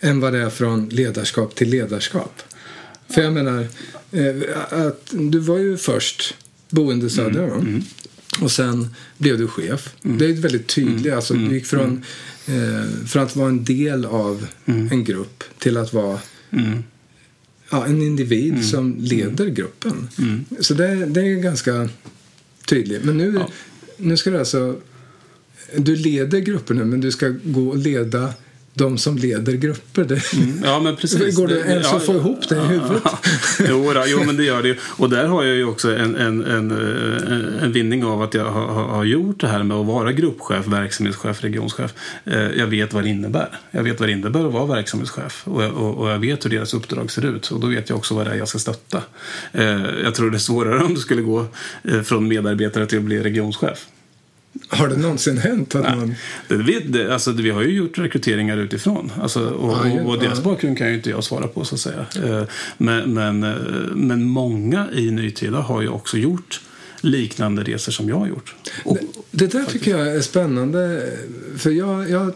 än 0.00 0.20
vad 0.20 0.32
det 0.32 0.38
är 0.38 0.50
från 0.50 0.88
ledarskap 0.88 1.54
till 1.54 1.70
ledarskap? 1.70 2.42
För 3.08 3.22
jag 3.22 3.32
menar, 3.32 3.66
eh, 4.12 4.86
att 4.86 5.10
du 5.10 5.38
var 5.38 5.58
ju 5.58 5.76
först 5.76 6.34
boende 6.72 7.10
söder. 7.10 7.44
Mm. 7.44 7.60
Mm. 7.60 7.82
Och 8.40 8.50
sen 8.50 8.88
blev 9.18 9.38
du 9.38 9.48
chef. 9.48 9.94
Mm. 10.04 10.18
Det 10.18 10.26
är 10.26 10.32
väldigt 10.32 10.66
tydligt. 10.66 11.06
Mm. 11.06 11.16
Alltså, 11.16 11.34
du 11.34 11.54
gick 11.54 11.66
från, 11.66 12.04
mm. 12.46 12.74
eh, 12.74 13.06
från 13.06 13.22
att 13.22 13.36
vara 13.36 13.48
en 13.48 13.64
del 13.64 14.04
av 14.04 14.46
mm. 14.64 14.88
en 14.92 15.04
grupp 15.04 15.44
till 15.58 15.76
att 15.76 15.92
vara 15.92 16.18
ja, 17.70 17.86
en 17.86 18.02
individ 18.02 18.64
som 18.64 18.96
leder 18.98 19.46
gruppen. 19.46 20.08
Så 20.60 20.74
det, 20.74 21.06
det 21.06 21.20
är 21.20 21.34
ganska 21.34 21.88
tydligt. 22.66 23.04
Men 23.04 23.16
nu, 23.16 23.34
ja. 23.34 23.48
nu 23.96 24.16
ska 24.16 24.30
du 24.30 24.38
alltså... 24.38 24.76
Du 25.76 25.96
leder 25.96 26.38
grupper 26.38 26.74
nu, 26.74 26.84
men 26.84 27.00
du 27.00 27.12
ska 27.12 27.28
gå 27.44 27.68
och 27.68 27.76
leda 27.76 28.34
de 28.74 28.98
som 28.98 29.18
leder 29.18 29.52
grupper. 29.52 30.04
Det, 30.04 30.32
mm, 30.32 30.60
ja, 30.64 30.80
men 30.80 30.96
precis. 30.96 31.36
Går 31.36 31.48
det 31.48 31.60
ens 31.60 31.86
ja, 31.90 31.96
att 31.96 32.06
få 32.06 32.14
ihop 32.14 32.48
det 32.48 32.56
i 32.56 32.58
huvudet? 32.58 33.02
Jo, 33.68 33.92
då, 33.94 34.04
jo, 34.06 34.22
men 34.26 34.36
det 34.36 34.44
gör 34.44 34.62
det 34.62 34.78
Och 34.96 35.10
där 35.10 35.26
har 35.26 35.44
jag 35.44 35.56
ju 35.56 35.64
också 35.64 35.96
en, 35.96 36.16
en, 36.16 36.44
en, 36.44 36.70
en 37.62 37.72
vinning 37.72 38.04
av 38.04 38.22
att 38.22 38.34
jag 38.34 38.44
har, 38.44 38.66
har, 38.66 39.04
gjort 39.04 39.40
det 39.40 39.48
här 39.48 39.62
med 39.62 39.76
att 39.76 39.86
vara 39.86 40.12
gruppchef, 40.12 40.66
verksamhetschef, 40.66 41.42
regionschef. 41.42 41.94
Eh, 42.24 42.40
jag 42.40 42.66
vet 42.66 42.92
vad 42.92 43.02
det 43.02 43.08
innebär. 43.08 43.48
Jag 43.70 43.82
vet 43.82 44.00
vad 44.00 44.08
det 44.08 44.12
innebär 44.12 44.46
att 44.46 44.52
vara 44.52 44.66
verksamhetschef 44.66 45.42
och, 45.48 45.62
och, 45.62 45.98
och 45.98 46.10
jag 46.10 46.18
vet 46.18 46.44
hur 46.44 46.50
deras 46.50 46.74
uppdrag 46.74 47.10
ser 47.10 47.26
ut. 47.26 47.50
Och 47.50 47.60
då 47.60 47.66
vet 47.66 47.88
jag 47.88 47.98
också 47.98 48.14
vad 48.14 48.26
det 48.26 48.32
är 48.32 48.36
jag 48.36 48.48
ska 48.48 48.58
stötta. 48.58 49.02
Eh, 49.52 49.64
jag 50.04 50.14
tror 50.14 50.30
det 50.30 50.36
är 50.36 50.38
svårare 50.38 50.84
om 50.84 50.94
du 50.94 51.00
skulle 51.00 51.22
gå 51.22 51.46
eh, 51.84 52.02
från 52.02 52.28
medarbetare 52.28 52.86
till 52.86 52.98
att 52.98 53.04
bli 53.04 53.22
regionschef. 53.22 53.86
Har 54.68 54.88
det 54.88 54.96
någonsin 54.96 55.38
hänt 55.38 55.74
att 55.74 55.96
man... 55.96 56.14
Det, 56.88 57.12
alltså, 57.12 57.32
vi 57.32 57.50
har 57.50 57.62
ju 57.62 57.70
gjort 57.70 57.98
rekryteringar 57.98 58.56
utifrån. 58.56 59.12
Alltså, 59.20 59.48
och, 59.48 59.70
ah, 59.70 59.90
och, 59.90 60.08
och 60.08 60.18
deras 60.18 60.38
ah. 60.38 60.42
bakgrund 60.42 60.78
kan 60.78 60.88
ju 60.88 60.94
inte 60.94 61.10
jag 61.10 61.24
svara 61.24 61.48
på 61.48 61.64
så 61.64 61.74
att 61.74 61.80
säga. 61.80 62.06
Eh, 62.24 62.42
men, 62.78 63.14
men, 63.14 63.42
eh, 63.42 63.54
men 63.94 64.24
många 64.24 64.88
i 64.92 65.10
Nytida 65.10 65.58
har 65.58 65.82
ju 65.82 65.88
också 65.88 66.16
gjort 66.16 66.60
liknande 67.00 67.62
resor 67.62 67.92
som 67.92 68.08
jag 68.08 68.16
har 68.16 68.26
gjort. 68.26 68.54
Och, 68.84 68.98
det, 69.00 69.06
det 69.30 69.46
där 69.46 69.58
faktiskt. 69.58 69.84
tycker 69.84 69.98
jag 69.98 70.16
är 70.16 70.20
spännande. 70.20 71.10
För 71.56 71.70
jag, 71.70 72.10
jag 72.10 72.32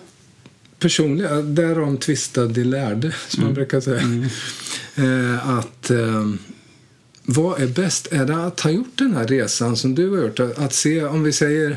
personligen, 0.79 1.55
därom 1.55 1.97
tvistade 1.97 2.49
de 2.49 2.65
lärde, 2.65 3.15
som 3.29 3.43
mm. 3.43 3.49
man 3.49 3.55
brukar 3.55 3.81
säga. 3.81 4.01
Mm. 4.01 4.23
eh, 4.97 5.59
att 5.59 5.91
eh, 5.91 6.31
vad 7.27 7.61
är 7.61 7.67
bäst? 7.67 8.13
Är 8.13 8.25
det 8.25 8.45
att 8.45 8.61
ha 8.61 8.71
gjort 8.71 8.99
den 8.99 9.15
här 9.15 9.27
resan 9.27 9.77
som 9.77 9.95
du 9.95 10.11
har 10.11 10.23
gjort? 10.23 10.41
Att 10.41 10.73
se, 10.73 11.05
om 11.05 11.23
vi 11.23 11.33
säger 11.33 11.77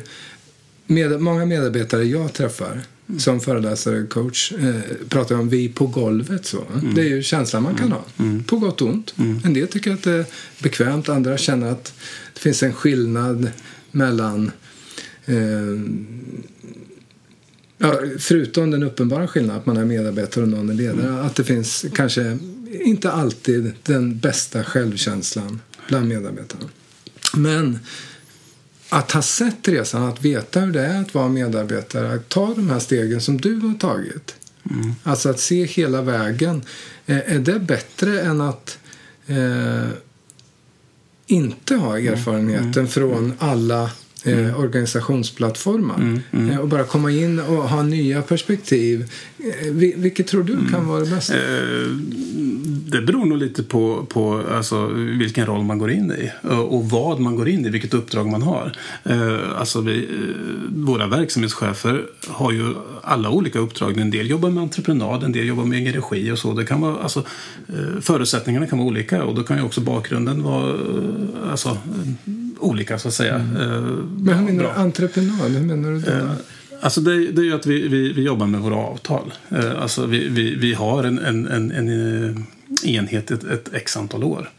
med, 0.88 1.22
många 1.22 1.46
medarbetare 1.46 2.04
jag 2.04 2.34
träffar 2.34 2.82
mm. 3.08 3.20
som 3.20 3.40
föreläsare 3.40 4.02
och 4.04 4.10
coach 4.10 4.52
eh, 4.52 4.76
pratar 5.10 5.36
om 5.36 5.50
vi 5.50 5.70
på 5.70 5.88
golvet. 5.88 6.46
Så. 6.46 6.64
Mm. 6.74 6.96
Det 6.96 7.02
är 7.02 7.10
ju 7.10 7.24
känslan 7.24 7.64
man 7.64 7.76
kan 7.76 7.86
mm. 7.86 7.98
ha, 7.98 8.06
mm. 8.26 8.44
på 8.44 8.58
gott 8.58 8.82
och 8.82 8.88
ont. 8.88 9.14
Mm. 9.18 9.42
En 9.46 9.54
del 9.54 9.68
tycker 9.68 9.94
att 9.94 10.04
det 10.04 10.12
är 10.12 10.26
bekvämt, 10.60 11.10
andra 11.10 11.38
känner 11.38 11.72
att 11.72 11.94
det 12.34 12.40
finns 12.40 12.64
en 12.64 12.74
skillnad 12.74 13.52
mellan 13.92 14.52
eh, 15.26 15.36
ja, 17.78 18.00
förutom 18.20 18.72
den 18.72 18.84
uppenbara 18.84 19.28
skillnaden 19.28 19.60
att 19.60 19.66
man 19.66 19.78
är 19.78 19.86
medarbetare 19.86 20.44
och 20.44 20.50
någon 20.50 20.70
är 20.70 20.74
ledare, 20.74 21.10
mm. 21.10 21.26
att 21.26 21.36
det 21.36 21.44
finns 21.44 21.86
kanske 21.94 22.38
inte 22.72 23.12
alltid 23.12 23.74
den 23.84 24.20
bästa 24.20 24.64
självkänslan 24.64 25.62
bland 25.88 26.08
medarbetarna. 26.08 26.66
Men 27.34 27.80
att 28.90 29.12
ha 29.12 29.22
sett 29.22 29.68
resan, 29.68 30.04
att 30.04 30.26
veta 30.26 30.60
hur 30.60 30.72
det 30.72 30.82
är 30.82 31.02
att 31.02 31.14
vara 31.14 31.30
medarbetare, 31.30 32.14
att 32.14 32.30
ta 32.30 32.54
de 32.54 32.70
här 32.70 32.80
stegen 32.80 33.22
som 33.22 33.42
du 33.42 33.60
har 33.60 33.74
tagit. 33.74 34.36
Mm. 34.72 34.94
Alltså 35.04 35.30
att 35.30 35.40
se 35.40 35.66
hela 35.66 36.02
vägen. 36.02 36.62
Eh, 37.06 37.34
är 37.36 37.40
det 37.40 37.60
bättre 37.60 38.22
än 38.22 38.42
att 38.42 38.80
eh, 39.28 39.88
inte 41.28 41.76
ha 41.76 41.98
mm. 41.98 42.14
erfarenheten 42.14 42.74
mm. 42.74 42.88
från 42.88 43.34
alla 43.40 43.92
eh, 44.26 44.40
mm. 44.40 44.56
organisationsplattformar. 44.56 45.96
Mm, 45.96 46.22
mm. 46.32 46.50
Eh, 46.50 46.58
och 46.58 46.68
bara 46.68 46.84
komma 46.84 47.12
in 47.12 47.40
och 47.40 47.70
ha 47.70 47.84
nya 47.84 48.22
perspektiv. 48.22 49.12
Eh, 49.38 49.72
vilket 49.74 50.28
tror 50.28 50.44
du 50.44 50.58
kan 50.72 50.88
vara 50.88 51.00
det 51.00 51.10
bästa? 51.10 51.36
Eh, 51.36 51.88
det 52.92 53.02
beror 53.02 53.26
nog 53.26 53.38
lite 53.38 53.64
på, 53.64 54.06
på 54.10 54.44
alltså, 54.52 54.88
vilken 55.20 55.46
roll 55.46 55.64
man 55.64 55.78
går 55.78 55.92
in 55.92 56.12
i 56.12 56.32
och 56.50 56.90
vad 56.90 57.20
man 57.20 57.36
går 57.36 57.50
in 57.50 57.66
i, 57.66 57.70
vilket 57.70 57.94
uppdrag 57.94 58.28
man 58.28 58.42
har. 58.42 58.76
Alltså 59.56 59.82
vi, 59.82 60.08
våra 60.70 61.08
verksamhetschefer 61.08 62.06
har 62.28 62.52
ju 62.52 62.74
alla 63.02 63.30
olika 63.30 63.60
uppdrag. 63.60 63.98
En 63.98 64.12
del 64.12 64.30
jobbar 64.30 64.50
med 64.50 64.64
entreprenad, 64.64 65.24
en 65.24 65.32
del 65.32 65.48
jobbar 65.48 65.66
med 65.66 65.80
egen 65.80 65.94
regi 65.94 66.32
och 66.32 66.40
så. 66.40 66.54
Det 66.54 66.66
kan 66.66 66.82
vara, 66.82 66.98
alltså, 67.04 67.24
förutsättningarna 68.02 68.68
kan 68.68 68.80
vara 68.80 68.88
olika 68.88 69.24
och 69.24 69.36
då 69.36 69.44
kan 69.44 69.58
ju 69.58 69.64
också 69.64 69.82
bakgrunden 69.82 70.44
vara 70.44 70.78
alltså, 71.52 71.78
olika 72.60 73.00
så 73.00 73.08
att 73.08 73.14
säga. 73.14 73.36
Mm. 73.36 74.10
Men 74.20 74.38
hur 74.38 74.46
menar 74.46 74.64
du 74.64 74.70
entreprenad? 74.70 75.52
Hur 75.52 75.66
menar 75.66 75.92
du 75.92 76.00
då? 76.00 76.36
Alltså 76.82 77.02
det, 77.02 77.32
det 77.32 77.42
är 77.42 77.46
ju 77.46 77.56
att 77.56 77.66
vi, 77.66 77.88
vi, 77.88 78.14
vi 78.14 78.22
jobbar 78.22 78.48
med 78.48 78.62
våra 78.62 78.76
avtal. 78.76 79.34
Alltså 79.80 80.06
vi, 80.06 80.28
vi, 80.28 80.56
vi 80.56 80.74
har 80.74 81.04
en, 81.04 81.20
en, 81.20 81.48
en, 81.48 81.72
en 81.72 82.46
enhet 82.86 83.32
ett, 83.32 83.44
ett 83.44 83.70
x 83.74 83.98
antal 83.98 84.24
år. 84.24 84.50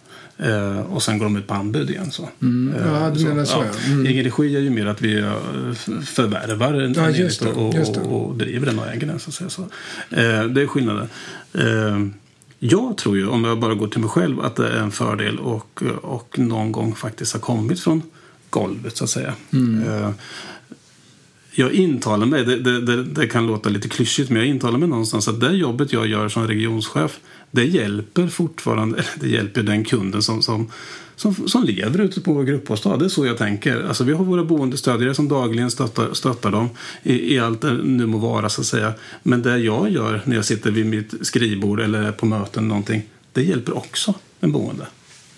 Eh, 0.42 0.80
och 0.80 1.02
sen 1.02 1.18
går 1.18 1.26
de 1.26 1.36
ut 1.36 1.46
på 1.46 1.54
anbud 1.54 1.90
igen. 1.90 2.10
Så. 2.10 2.28
Mm. 2.42 2.74
Ja, 2.86 3.10
du 3.16 3.24
menar 3.24 3.44
så. 3.44 3.64
Ja. 3.72 3.92
Mm. 3.92 4.06
Egen 4.06 4.24
regi 4.24 4.56
är 4.56 4.60
ju 4.60 4.70
mer 4.70 4.86
att 4.86 5.02
vi 5.02 5.18
eh, 5.18 5.32
förvärvar 6.04 6.74
en 6.74 6.92
ja, 6.92 7.08
enhet 7.08 7.40
och, 7.40 7.74
och, 7.74 8.28
och, 8.28 8.36
driver 8.36 8.66
den 8.66 8.78
och 8.78 8.86
äger 8.86 9.06
den. 9.06 9.18
Så 9.18 9.30
att 9.30 9.34
säga. 9.34 9.50
Så. 9.50 9.62
Eh, 10.10 10.44
det 10.44 10.62
är 10.62 10.66
skillnaden. 10.66 11.08
Jag 12.62 12.96
tror 12.96 13.16
ju, 13.16 13.28
om 13.28 13.44
jag 13.44 13.58
bara 13.58 13.74
går 13.74 13.88
till 13.88 14.00
mig 14.00 14.10
själv, 14.10 14.40
att 14.40 14.56
det 14.56 14.68
är 14.68 14.78
en 14.78 14.90
fördel 14.90 15.38
och, 15.38 15.82
och 16.02 16.38
någon 16.38 16.72
gång 16.72 16.94
faktiskt 16.94 17.32
har 17.32 17.40
kommit 17.40 17.80
från 17.80 18.02
golvet 18.50 18.96
så 18.96 19.04
att 19.04 19.10
säga. 19.10 19.34
Mm. 19.52 19.88
Eh, 19.88 20.10
jag 21.52 21.72
intalar 21.72 22.26
mig, 22.26 22.44
det, 22.44 22.56
det, 22.56 22.80
det, 22.80 23.04
det, 23.04 23.26
kan 23.26 23.46
låta 23.46 23.68
lite 23.68 23.88
klyschigt, 23.88 24.30
men 24.30 24.38
jag 24.38 24.48
intalar 24.48 24.78
mig 24.78 24.88
någonstans 24.88 25.28
att 25.28 25.40
det 25.40 25.52
jobbet 25.52 25.92
jag 25.92 26.06
gör 26.06 26.28
som 26.28 26.46
regionschef 26.46 27.20
det 27.50 27.64
hjälper 27.64 28.26
fortfarande, 28.26 29.04
det 29.20 29.28
hjälper 29.28 29.62
den 29.62 29.84
kunden 29.84 30.22
som, 30.22 30.42
som, 30.42 30.70
som, 31.20 31.48
som 31.48 31.64
lever 31.64 32.00
ute 32.00 32.20
på 32.20 32.32
vår 32.32 32.44
gruppbostad. 32.44 32.96
Det 32.96 33.04
är 33.04 33.08
så 33.08 33.26
jag 33.26 33.38
tänker. 33.38 33.82
Alltså, 33.88 34.04
vi 34.04 34.12
har 34.12 34.24
våra 34.24 34.44
boendestödjare 34.44 35.14
som 35.14 35.28
dagligen 35.28 35.70
stöttar, 35.70 36.14
stöttar 36.14 36.50
dem 36.50 36.68
i, 37.02 37.34
i 37.34 37.38
allt 37.38 37.60
det 37.60 37.72
nu 37.72 38.06
må 38.06 38.18
vara 38.18 38.48
så 38.48 38.60
att 38.60 38.66
säga. 38.66 38.92
Men 39.22 39.42
det 39.42 39.58
jag 39.58 39.90
gör 39.90 40.22
när 40.24 40.36
jag 40.36 40.44
sitter 40.44 40.70
vid 40.70 40.86
mitt 40.86 41.14
skrivbord 41.26 41.80
eller 41.80 42.02
är 42.02 42.12
på 42.12 42.26
möten 42.26 42.68
någonting, 42.68 43.02
det 43.32 43.42
hjälper 43.42 43.76
också 43.76 44.14
en 44.40 44.52
boende 44.52 44.86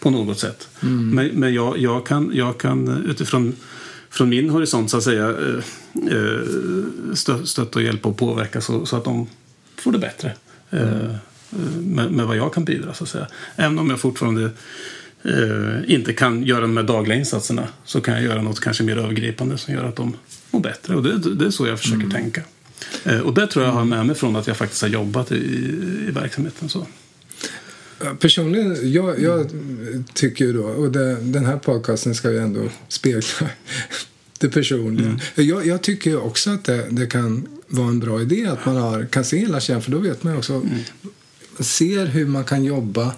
på 0.00 0.10
något 0.10 0.38
sätt. 0.38 0.68
Mm. 0.82 1.10
Men, 1.10 1.26
men 1.26 1.54
jag, 1.54 1.78
jag, 1.78 2.06
kan, 2.06 2.30
jag 2.34 2.58
kan 2.58 3.04
utifrån 3.06 3.56
från 4.10 4.28
min 4.28 4.50
horisont 4.50 4.90
så 4.90 4.96
att 4.96 5.02
säga 5.02 5.28
eh, 5.28 6.16
eh, 6.16 7.14
stötta 7.44 7.78
och 7.78 7.82
hjälpa 7.82 8.08
och 8.08 8.16
påverka 8.16 8.60
så, 8.60 8.86
så 8.86 8.96
att 8.96 9.04
de 9.04 9.26
får 9.76 9.92
det 9.92 9.98
bättre. 9.98 10.32
Mm 10.70 11.14
med, 11.80 12.12
med 12.12 12.26
vad 12.26 12.36
jag 12.36 12.54
kan 12.54 12.64
bidra. 12.64 12.94
Så 12.94 13.04
att 13.04 13.10
säga. 13.10 13.26
Även 13.56 13.78
om 13.78 13.90
jag 13.90 14.00
fortfarande 14.00 14.50
eh, 15.24 15.94
inte 15.94 16.12
kan 16.12 16.42
göra 16.42 16.60
de 16.60 16.76
här 16.76 16.84
dagliga 16.84 17.18
insatserna 17.18 17.68
så 17.84 18.00
kan 18.00 18.14
jag 18.14 18.22
göra 18.22 18.42
något 18.42 18.60
kanske 18.60 18.82
mer 18.82 18.96
övergripande 18.96 19.58
som 19.58 19.74
gör 19.74 19.84
att 19.84 19.96
de 19.96 20.16
mår 20.50 20.60
bättre. 20.60 20.96
Och 20.96 21.02
det, 21.02 21.34
det 21.34 21.46
är 21.46 21.50
så 21.50 21.66
jag 21.66 21.78
försöker 21.78 22.04
mm. 22.04 22.10
tänka. 22.10 22.42
Eh, 23.04 23.20
och 23.20 23.34
det 23.34 23.46
tror 23.46 23.64
jag 23.64 23.72
har 23.72 23.84
med 23.84 24.06
mig 24.06 24.16
från 24.16 24.36
att 24.36 24.46
jag 24.46 24.56
faktiskt 24.56 24.82
har 24.82 24.88
jobbat 24.88 25.32
i, 25.32 25.36
i 26.08 26.10
verksamheten. 26.10 26.68
Så. 26.68 26.86
Personligen, 28.20 28.92
jag, 28.92 29.22
jag 29.22 29.50
tycker 30.14 30.52
då, 30.52 30.62
och 30.62 30.92
det, 30.92 31.16
den 31.20 31.46
här 31.46 31.56
podcasten 31.56 32.14
ska 32.14 32.30
ju 32.30 32.38
ändå 32.38 32.68
spegla 32.88 33.22
det 34.38 34.48
personliga. 34.48 35.06
Mm. 35.06 35.18
Jag, 35.34 35.66
jag, 35.66 35.82
tycker 35.82 36.24
också 36.24 36.50
att 36.50 36.64
det, 36.64 36.86
det, 36.90 37.06
kan 37.06 37.48
vara 37.68 37.88
en 37.88 38.00
bra 38.00 38.20
idé 38.20 38.46
att 38.46 38.66
man 38.66 38.76
har, 38.76 39.04
kan 39.04 39.24
se 39.24 39.38
hela 39.38 39.60
kedjan, 39.60 39.82
för 39.82 39.90
då 39.90 39.98
vet 39.98 40.22
man 40.22 40.36
också 40.36 40.52
mm 40.52 40.68
ser 41.58 42.06
hur 42.06 42.26
man 42.26 42.44
kan 42.44 42.64
jobba 42.64 43.14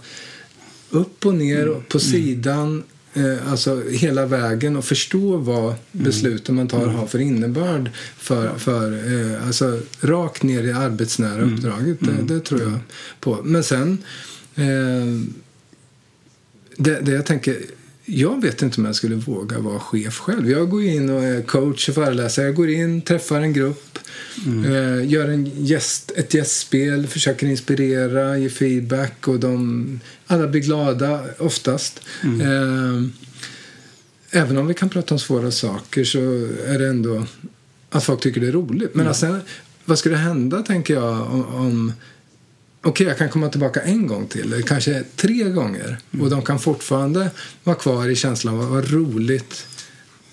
upp 0.94 1.26
och 1.26 1.34
ner 1.34 1.68
och 1.68 1.88
på 1.88 1.98
mm. 1.98 2.10
sidan 2.12 2.82
eh, 3.14 3.50
alltså 3.50 3.82
hela 3.90 4.26
vägen 4.26 4.76
och 4.76 4.84
förstå 4.84 5.36
vad 5.36 5.64
mm. 5.64 5.76
besluten 5.92 6.54
man 6.54 6.68
tar 6.68 6.82
mm. 6.82 6.94
har 6.94 7.06
för 7.06 7.18
innebörd 7.18 7.90
för, 8.16 8.58
för 8.58 8.92
eh, 8.92 9.46
alltså 9.46 9.80
rakt 10.00 10.42
ner 10.42 10.62
i 10.62 10.72
arbetsnära 10.72 11.42
uppdraget. 11.42 11.98
Det, 12.00 12.34
det, 12.34 12.40
tror 12.40 12.62
jag 12.62 12.78
på. 13.20 13.40
Men 13.44 13.64
sen 13.64 13.98
eh, 14.54 14.64
det, 16.76 17.00
det 17.00 17.12
jag 17.12 17.26
tänker 17.26 17.56
jag 18.04 18.42
vet 18.42 18.62
inte 18.62 18.80
om 18.80 18.84
jag 18.84 18.94
skulle 18.94 19.14
våga 19.14 19.58
vara 19.58 19.80
chef 19.80 20.18
själv. 20.18 20.50
Jag 20.50 20.70
går 20.70 20.82
in 20.82 21.11
och 21.11 21.25
är 21.25 21.42
coach 21.42 21.88
och 21.88 21.94
föreläsare. 21.94 22.46
Jag 22.46 22.54
går 22.54 22.70
in, 22.70 23.02
träffar 23.02 23.40
en 23.40 23.52
grupp, 23.52 23.99
mm. 24.46 24.64
eh, 24.64 25.11
gör 25.11 25.28
en 25.28 25.64
gäst, 25.64 26.12
ett 26.16 26.34
gästspel, 26.34 27.06
försöker 27.06 27.46
inspirera, 27.46 28.38
ge 28.38 28.49
feedback 28.49 29.28
och 29.28 29.40
de, 29.40 30.00
alla 30.26 30.46
blir 30.46 30.61
glada 30.61 31.25
oftast. 31.38 32.00
Mm. 32.23 32.40
Eh, 32.40 33.08
även 34.30 34.58
om 34.58 34.66
vi 34.66 34.75
kan 34.75 34.88
prata 34.88 35.14
om 35.14 35.18
svåra 35.18 35.50
saker 35.50 36.04
så 36.04 36.18
är 36.66 36.78
det 36.78 36.87
ändå 36.88 37.26
att 37.90 38.04
folk 38.04 38.20
tycker 38.20 38.40
det 38.40 38.49
är 38.49 38.52
roligt. 38.52 38.94
Men 38.94 39.00
mm. 39.00 39.08
alltså, 39.08 39.38
vad 39.84 39.99
skulle 39.99 40.16
hända, 40.16 40.62
tänker 40.62 40.94
jag, 40.94 41.32
om, 41.32 41.44
om 41.44 41.92
okej, 42.85 42.91
okay, 42.91 43.07
jag 43.07 43.19
kan 43.19 43.29
komma 43.29 43.49
tillbaka 43.49 43.81
en 43.81 44.07
gång 44.07 44.26
till, 44.26 44.53
eller 44.53 44.62
kanske 44.62 45.05
tre 45.17 45.45
gånger. 45.45 45.99
Mm. 46.11 46.25
Och 46.25 46.31
de 46.31 46.43
kan 46.43 46.59
fortfarande 46.59 47.31
vara 47.64 47.76
kvar 47.76 48.09
i 48.09 48.17
känslan 48.17 48.61
av 48.61 48.71
vad 48.71 48.91
roligt 48.91 49.67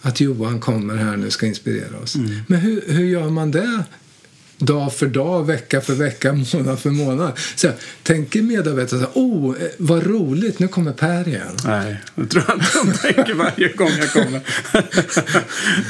att 0.02 0.22
Johan 0.22 0.60
kommer 0.60 0.96
här 0.96 1.18
nu 1.18 1.32
ska 1.32 1.46
inspirera 1.46 1.98
oss. 2.04 2.16
Mm. 2.16 2.40
Men 2.48 2.60
hur, 2.60 2.84
hur 2.88 3.06
gör 3.06 3.30
man 3.30 3.52
det 3.52 3.84
dag 4.62 4.94
för 4.94 5.08
dag, 5.08 5.46
vecka 5.46 5.82
för 5.82 5.94
vecka, 5.94 6.34
månad 6.54 6.80
för 6.80 6.90
månad. 6.90 7.32
Så 7.56 7.70
tänker 8.04 8.42
medarbetarna 8.42 9.02
så 9.02 9.20
oh, 9.20 9.56
eh, 9.62 9.68
vad 9.78 10.08
roligt, 10.08 10.60
nu 10.60 10.68
kommer 10.68 10.92
Per 10.92 11.28
igen. 11.28 11.58
Nej, 11.66 11.98
det 12.16 12.26
tror 12.26 12.44
jag 12.48 12.58
inte 12.58 12.68
de 12.84 12.98
tänker 13.14 13.34
varje 13.34 13.68
gång 13.68 13.92
jag 14.00 14.14
kommer. 14.14 14.42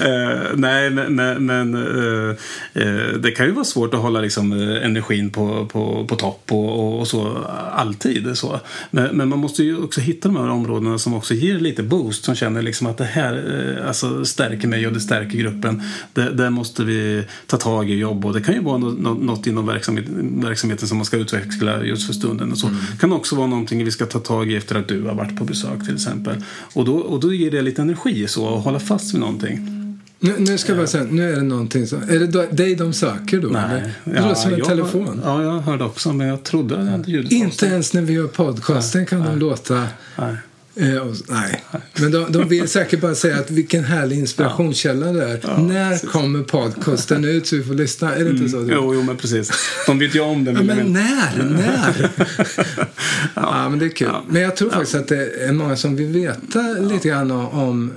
uh, 0.08 0.56
nej, 0.60 0.90
men, 0.90 1.16
men, 1.46 1.76
uh, 1.76 2.36
uh, 2.76 3.14
det 3.20 3.32
kan 3.32 3.46
ju 3.46 3.52
vara 3.52 3.66
svårt 3.66 3.94
att 3.94 4.00
hålla 4.00 4.22
liksom, 4.22 4.52
energin 4.52 5.30
på, 5.30 5.66
på, 5.66 6.06
på 6.08 6.16
topp 6.16 6.52
och, 6.52 7.00
och, 7.00 7.08
så 7.08 7.38
alltid. 7.72 8.38
Så. 8.38 8.60
Men, 8.92 9.18
men, 9.18 9.30
man 9.30 9.40
måste 9.40 9.64
ju 9.64 9.84
också 9.84 10.02
hitta 10.02 10.28
de 10.28 10.38
här 10.38 10.50
områdena 10.50 10.98
som 10.98 11.14
också 11.14 11.34
ger 11.34 11.60
lite 11.60 11.84
boost, 11.84 12.24
som 12.24 12.36
känner 12.36 12.62
liksom 12.62 12.88
att 12.88 12.98
det 12.98 13.04
här 13.04 13.84
alltså, 13.88 14.26
stärker 14.26 14.68
mig 14.68 14.88
och 14.88 14.94
det 14.94 15.00
stärker 15.00 15.38
gruppen. 15.38 15.82
Det, 16.14 16.30
det 16.30 16.50
måste 16.50 16.84
vi 16.84 17.24
ta 17.48 17.58
tag 17.58 17.90
i 17.90 17.94
och 17.94 18.00
jobba 18.00 18.28
och 18.28 18.34
det 18.34 18.42
kan 18.42 18.56
ju 18.56 18.61
vara 18.62 18.78
något 18.78 19.48
inom 19.48 19.66
verksamhet, 19.66 20.06
verksamheten 20.44 20.88
som 20.88 20.98
man 20.98 21.06
ska 21.06 21.18
utveckla 21.18 21.84
just 21.84 22.08
för 22.08 22.14
stunden. 22.14 22.52
Och 22.52 22.58
så. 22.58 22.68
Mm. 22.68 22.80
kan 23.00 23.14
också 23.14 23.36
vara 23.36 23.48
någonting 23.48 23.86
vi 23.86 23.92
ska 23.92 24.06
ta 24.06 24.20
tag 24.20 24.52
i 24.52 24.56
efter 24.56 24.76
att 24.76 24.88
du 24.88 25.04
har 25.04 25.16
varit 25.16 25.38
på 25.38 25.46
besök 25.46 25.86
till 25.86 25.96
exempel. 25.96 26.44
Och 26.74 26.86
då, 26.86 26.96
och 26.96 27.20
då 27.20 27.34
ger 27.34 27.52
det 27.52 27.62
lite 27.62 27.82
energi 27.82 28.28
så, 28.28 28.58
att 28.58 28.64
hålla 28.64 28.80
fast 28.80 29.14
vid 29.14 29.20
någonting. 29.20 29.78
Nu, 30.24 30.36
nu 30.38 30.58
ska 30.58 30.72
jag 30.72 30.78
bara 30.78 30.88
säga, 30.88 31.04
nu 31.04 31.32
är 31.32 31.36
det 31.36 31.42
någonting 31.42 31.88
som... 31.88 32.02
Är 32.02 32.20
det 32.20 32.52
dig 32.52 32.76
de 32.76 32.94
söker 32.94 33.40
då? 33.40 33.48
Nej. 33.48 33.94
Det 34.04 34.12
ja, 34.16 34.28
låter 34.28 34.36
som 34.36 34.54
en 34.54 34.60
jag, 34.60 34.68
telefon. 34.68 35.22
Ja, 35.24 35.44
jag 35.44 35.60
hörde 35.60 35.84
också, 35.84 36.14
men 36.14 36.28
jag 36.28 36.44
trodde 36.44 36.78
att 36.78 36.86
jag 36.86 36.92
hade 36.92 37.12
ljudet 37.12 37.32
Inte 37.32 37.66
ens 37.66 37.94
när 37.94 38.02
vi 38.02 38.14
gör 38.14 38.28
podcasten 38.28 39.06
kan 39.06 39.20
Nej. 39.20 39.30
de 39.30 39.40
låta... 39.40 39.88
Nej. 40.18 40.36
Eh, 40.82 40.98
och, 40.98 41.16
nej, 41.30 41.64
men 41.96 42.12
de, 42.12 42.32
de 42.32 42.48
vill 42.48 42.68
säkert 42.68 43.02
bara 43.02 43.16
säga 43.16 43.38
att 43.38 43.52
vilken 43.52 43.84
härlig 43.84 44.20
inspirationskälla 44.20 45.12
det 45.12 45.24
är. 45.24 45.40
Ja, 45.44 45.58
När 45.58 45.92
precis. 45.92 46.10
kommer 46.10 46.44
podcasten 46.44 47.26
ut 47.26 47.48
så 47.48 47.56
vi 47.56 47.64
får 47.64 47.74
lyssna? 47.74 48.16
Är 48.16 48.24
det 48.24 48.30
inte 48.30 48.50
så? 48.50 48.58
Mm. 48.58 48.70
Jo, 48.74 48.94
jo, 48.94 49.04
men 49.04 49.18
precis. 49.18 49.52
De 49.88 50.00
vet 50.00 50.16
ju 50.16 50.20
om 50.20 50.46
det. 50.46 50.52
Ja, 50.52 50.58
de 50.58 50.64
men 50.64 50.94
när? 50.94 51.44
När? 51.44 52.10
ja. 53.34 53.70
men 53.70 53.80
det 53.80 53.86
är 53.86 53.90
kul. 53.90 54.08
Ja. 54.12 54.24
Men 54.30 54.42
jag 54.42 54.56
tror 54.56 54.70
faktiskt 54.70 54.96
att 54.96 55.08
det 55.08 55.46
är 55.48 55.52
många 55.52 55.76
som 55.76 55.96
vill 55.96 56.08
veta 56.08 56.62
lite 56.62 57.08
grann 57.08 57.32
om 57.32 57.94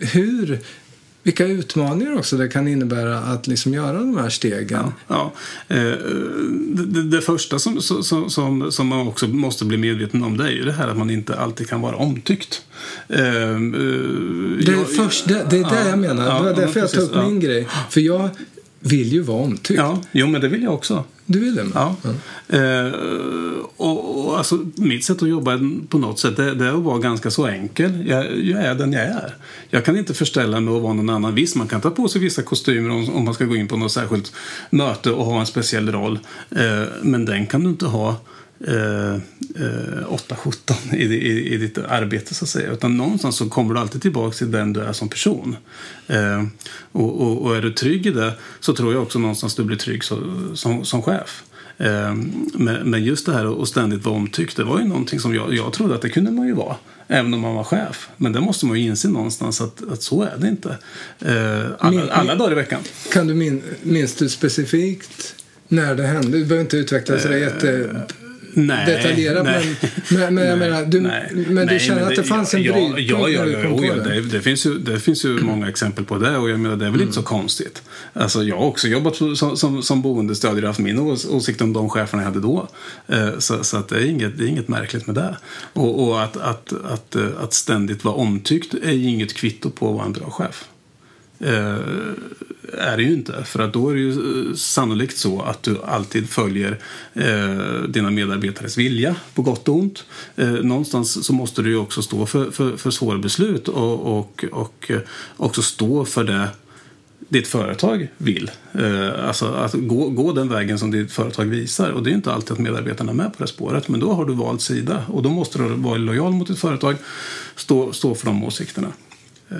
hur 0.00 0.60
vilka 1.22 1.46
utmaningar 1.46 2.18
också 2.18 2.36
det 2.36 2.48
kan 2.48 2.68
innebära 2.68 3.18
att 3.18 3.46
liksom 3.46 3.74
göra 3.74 3.92
de 3.92 4.16
här 4.16 4.28
stegen. 4.28 4.92
Ja, 5.08 5.32
eh, 5.68 5.76
det, 6.86 7.02
det, 7.02 7.20
första 7.20 7.58
som, 7.58 7.82
som, 7.82 8.30
som, 8.30 8.72
som 8.72 8.86
man 8.86 9.08
också 9.08 9.28
måste 9.28 9.64
bli 9.64 9.76
medveten 9.78 10.22
om 10.22 10.36
det 10.36 10.44
är 10.44 10.50
ju 10.50 10.64
det 10.64 10.72
här 10.72 10.88
att 10.88 10.96
man 10.96 11.10
inte 11.10 11.38
alltid 11.38 11.68
kan 11.68 11.80
vara 11.80 11.96
omtyckt. 11.96 12.62
Eh, 13.08 13.18
eh, 13.18 13.60
Det 14.60 14.72
är, 14.72 14.76
jag- 14.76 14.90
först, 14.90 15.28
det, 15.28 15.46
det 15.50 15.58
är 15.58 15.70
det 15.70 15.88
jag 15.88 15.98
menar. 15.98 16.26
Ja, 16.26 16.34
det 16.34 16.40
var 16.40 16.50
ja, 16.50 16.56
därför 16.56 16.80
jag 16.80 16.90
tog 16.90 17.02
upp 17.02 17.14
min 17.14 17.40
ja. 17.40 17.48
grej. 17.48 17.68
För 17.90 18.00
jag 18.00 18.30
vill 18.80 19.12
ju 19.12 19.22
vara 19.22 19.42
omtyckt. 19.42 19.78
Ja, 19.78 20.02
jo 20.12 20.26
men 20.26 20.40
det 20.40 20.48
vill 20.48 20.62
jag 20.62 20.74
också. 20.74 21.04
Du 21.26 21.40
vill 21.40 21.54
det? 21.54 21.66
Ja. 21.74 21.96
Eh, 22.48 22.92
och, 23.76 24.26
och 24.26 24.38
alltså, 24.38 24.58
mitt 24.74 25.04
sätt 25.04 25.22
att 25.22 25.28
jobba 25.28 25.60
på 25.88 25.98
något 25.98 26.18
sätt 26.18 26.36
det, 26.36 26.54
det 26.54 26.64
är 26.64 26.72
att 26.72 26.82
vara 26.82 26.98
ganska 26.98 27.30
så 27.30 27.46
enkel. 27.46 28.06
Jag, 28.08 28.44
jag 28.44 28.64
är 28.64 28.74
den 28.74 28.92
jag 28.92 29.02
är. 29.02 29.34
Jag 29.70 29.84
kan 29.84 29.96
inte 29.98 30.14
förställa 30.14 30.60
mig 30.60 30.76
att 30.76 30.82
vara 30.82 30.92
någon 30.92 31.10
annan. 31.10 31.34
Visst, 31.34 31.56
man 31.56 31.68
kan 31.68 31.80
ta 31.80 31.90
på 31.90 32.08
sig 32.08 32.20
vissa 32.20 32.42
kostymer 32.42 32.90
om, 32.90 33.14
om 33.14 33.24
man 33.24 33.34
ska 33.34 33.44
gå 33.44 33.56
in 33.56 33.68
på 33.68 33.76
något 33.76 33.92
särskilt 33.92 34.32
möte 34.70 35.10
och 35.10 35.24
ha 35.24 35.40
en 35.40 35.46
speciell 35.46 35.92
roll. 35.92 36.18
Eh, 36.50 36.82
men 37.02 37.24
den 37.24 37.46
kan 37.46 37.64
du 37.64 37.70
inte 37.70 37.86
ha 37.86 38.16
eh, 38.66 39.14
eh, 39.14 39.18
8-17 40.08 40.94
i, 40.94 41.04
i, 41.04 41.54
i 41.54 41.56
ditt 41.56 41.78
arbete 41.78 42.34
så 42.34 42.44
att 42.44 42.48
säga. 42.48 42.72
Utan 42.72 42.96
någonstans 42.96 43.36
så 43.36 43.48
kommer 43.48 43.74
du 43.74 43.80
alltid 43.80 44.02
tillbaka 44.02 44.36
till 44.36 44.50
den 44.50 44.72
du 44.72 44.80
är 44.80 44.92
som 44.92 45.08
person. 45.08 45.56
Eh, 46.06 46.44
och, 46.92 47.20
och, 47.20 47.42
och 47.42 47.56
är 47.56 47.62
du 47.62 47.72
trygg 47.72 48.06
i 48.06 48.10
det 48.10 48.32
så 48.60 48.74
tror 48.74 48.92
jag 48.92 49.02
också 49.02 49.18
någonstans 49.18 49.54
du 49.54 49.64
blir 49.64 49.76
trygg 49.76 50.04
så, 50.04 50.18
som, 50.54 50.84
som 50.84 51.02
chef. 51.02 51.42
Eh, 51.78 52.14
men, 52.84 53.04
just 53.04 53.26
det 53.26 53.32
här 53.32 53.62
att 53.62 53.68
ständigt 53.68 54.04
vara 54.04 54.16
omtyckt, 54.16 54.56
det 54.56 54.64
var 54.64 54.78
ju 54.78 54.84
någonting 54.84 55.20
som 55.20 55.34
jag, 55.34 55.54
jag 55.54 55.72
trodde 55.72 55.94
att 55.94 56.02
det 56.02 56.08
kunde 56.08 56.30
man 56.30 56.46
ju 56.46 56.52
vara. 56.52 56.76
Även 57.08 57.34
om 57.34 57.40
man 57.40 57.54
var 57.54 57.64
chef. 57.64 58.08
Men 58.16 58.32
det 58.32 58.40
måste 58.40 58.66
man 58.66 58.80
ju 58.80 58.86
inse 58.86 59.08
någonstans 59.08 59.60
att, 59.60 59.92
att 59.92 60.02
så 60.02 60.22
är 60.22 60.36
det 60.38 60.48
inte. 60.48 60.78
Eh, 61.20 61.70
alla, 61.78 62.12
alla 62.12 62.34
dagar 62.34 62.52
i 62.52 62.54
veckan. 62.54 62.80
Kan 63.12 63.26
du 63.26 63.34
min, 63.34 63.62
minns 63.82 64.14
du 64.14 64.28
specifikt 64.28 65.34
när 65.68 65.94
det 65.94 66.06
hände? 66.06 66.38
Du 66.38 66.44
behöver 66.44 66.60
inte 66.60 66.76
utveckla 66.76 67.18
så 67.18 67.28
det 67.28 67.38
jätte... 67.38 67.90
Nej, 68.52 68.86
detaljerat, 68.86 69.44
nej. 69.44 69.76
men- 70.10 70.18
men- 70.20 70.34
men 70.34 70.46
jag 70.46 70.58
Nej, 70.58 70.68
menar, 70.70 70.84
du- 70.86 71.00
nej, 71.00 71.32
men 71.48 71.66
du 71.66 71.78
känner 71.78 72.02
att 72.02 72.16
det 72.16 72.22
fanns 72.24 72.54
en 72.54 72.62
ja, 72.62 72.72
brytpunkt 72.72 73.10
ja, 73.10 73.28
ja, 73.28 73.46
ja, 73.46 73.76
på 73.76 73.84
ja, 73.84 73.94
det? 73.94 74.14
det, 74.14 74.20
det, 74.20 74.40
finns 74.40 74.66
ju, 74.66 74.78
det 74.78 75.00
finns 75.00 75.24
ju 75.24 75.28
många 75.40 75.68
exempel 75.68 76.04
på 76.04 76.18
det 76.18 76.36
och 76.36 76.50
jag 76.50 76.60
menar, 76.60 76.76
det 76.76 76.86
är 76.86 76.90
väl 76.90 77.00
inte 77.00 77.12
så 77.12 77.22
konstigt. 77.22 77.82
Alltså, 78.12 78.42
jag 78.42 78.56
har 78.56 78.64
också 78.66 78.88
jobbat 78.88 79.16
som, 79.16 79.56
som, 79.56 79.82
som 79.82 80.02
boendestödjare 80.02 80.60
och 80.60 80.66
haft 80.68 80.78
min 80.80 80.98
ås, 80.98 81.26
åsikt 81.26 81.60
om 81.60 81.72
de 81.72 81.88
cheferna 81.90 82.22
jag 82.22 82.28
hade 82.28 82.40
då. 82.40 82.68
Eh, 83.06 83.38
så 83.38 83.64
så 83.64 83.76
att 83.76 83.88
det, 83.88 83.96
är 83.96 84.04
inget, 84.04 84.38
det 84.38 84.44
är 84.44 84.48
inget 84.48 84.68
märkligt 84.68 85.06
med 85.06 85.14
det. 85.16 85.36
Och, 85.72 86.08
och 86.08 86.22
att, 86.22 86.36
att, 86.36 86.72
att, 86.84 87.16
eh, 87.16 87.26
att 87.42 87.52
ständigt 87.54 88.04
vara 88.04 88.14
omtyckt 88.14 88.74
är 88.84 88.92
ju 88.92 89.08
inget 89.08 89.34
kvitto 89.34 89.70
på 89.70 89.88
att 89.90 89.94
vara 89.94 90.04
en 90.06 90.12
bra 90.12 90.30
chef. 90.30 90.64
Eh, 91.40 91.78
är 92.72 92.96
det 92.96 93.02
ju 93.02 93.12
inte. 93.12 93.44
För 93.44 93.58
att 93.58 93.72
då 93.72 93.90
är 93.90 93.94
det 93.94 94.00
ju 94.00 94.10
eh, 94.10 94.54
sannolikt 94.54 95.18
så 95.18 95.42
att 95.42 95.62
du 95.62 95.82
alltid 95.84 96.30
följer 96.30 96.78
eh, 97.14 97.82
dina 97.88 98.10
medarbetares 98.10 98.78
vilja 98.78 99.16
på 99.34 99.42
gott 99.42 99.68
och 99.68 99.74
ont. 99.74 100.04
Eh, 100.36 100.48
någonstans 100.48 101.26
så 101.26 101.32
måste 101.32 101.62
du 101.62 101.70
ju 101.70 101.76
också 101.76 102.02
stå 102.02 102.26
för, 102.26 102.50
för, 102.50 102.76
för 102.76 102.90
svåra 102.90 103.18
beslut 103.18 103.68
och, 103.68 104.18
och, 104.18 104.44
och 104.52 104.90
eh, 104.90 105.00
också 105.36 105.62
stå 105.62 106.04
för 106.04 106.24
det 106.24 106.48
ditt 107.28 107.48
företag 107.48 108.08
vill. 108.16 108.50
Eh, 108.72 109.28
alltså 109.28 109.46
att 109.46 109.72
gå, 109.72 110.08
gå 110.08 110.32
den 110.32 110.48
vägen 110.48 110.78
som 110.78 110.90
ditt 110.90 111.12
företag 111.12 111.44
visar. 111.44 111.90
Och 111.90 112.02
det 112.02 112.10
är 112.10 112.14
inte 112.14 112.32
alltid 112.32 112.52
att 112.52 112.58
medarbetarna 112.58 113.10
är 113.12 113.16
med 113.16 113.36
på 113.36 113.42
det 113.42 113.48
spåret. 113.48 113.88
Men 113.88 114.00
då 114.00 114.12
har 114.12 114.24
du 114.24 114.34
valt 114.34 114.60
sida. 114.60 115.02
Och 115.08 115.22
då 115.22 115.28
måste 115.28 115.58
du 115.58 115.68
vara 115.68 115.96
lojal 115.96 116.32
mot 116.32 116.48
ditt 116.48 116.58
företag. 116.58 116.96
Stå, 117.56 117.92
stå 117.92 118.14
för 118.14 118.26
de 118.26 118.44
åsikterna. 118.44 118.88
Eh. 119.50 119.58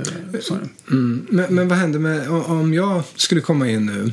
Mm. 0.90 1.26
Men, 1.30 1.54
men 1.54 1.68
vad 1.68 1.78
händer 1.78 1.98
med 1.98 2.28
om 2.28 2.74
jag 2.74 3.02
skulle 3.16 3.40
komma 3.40 3.68
in 3.68 3.86
nu 3.86 4.12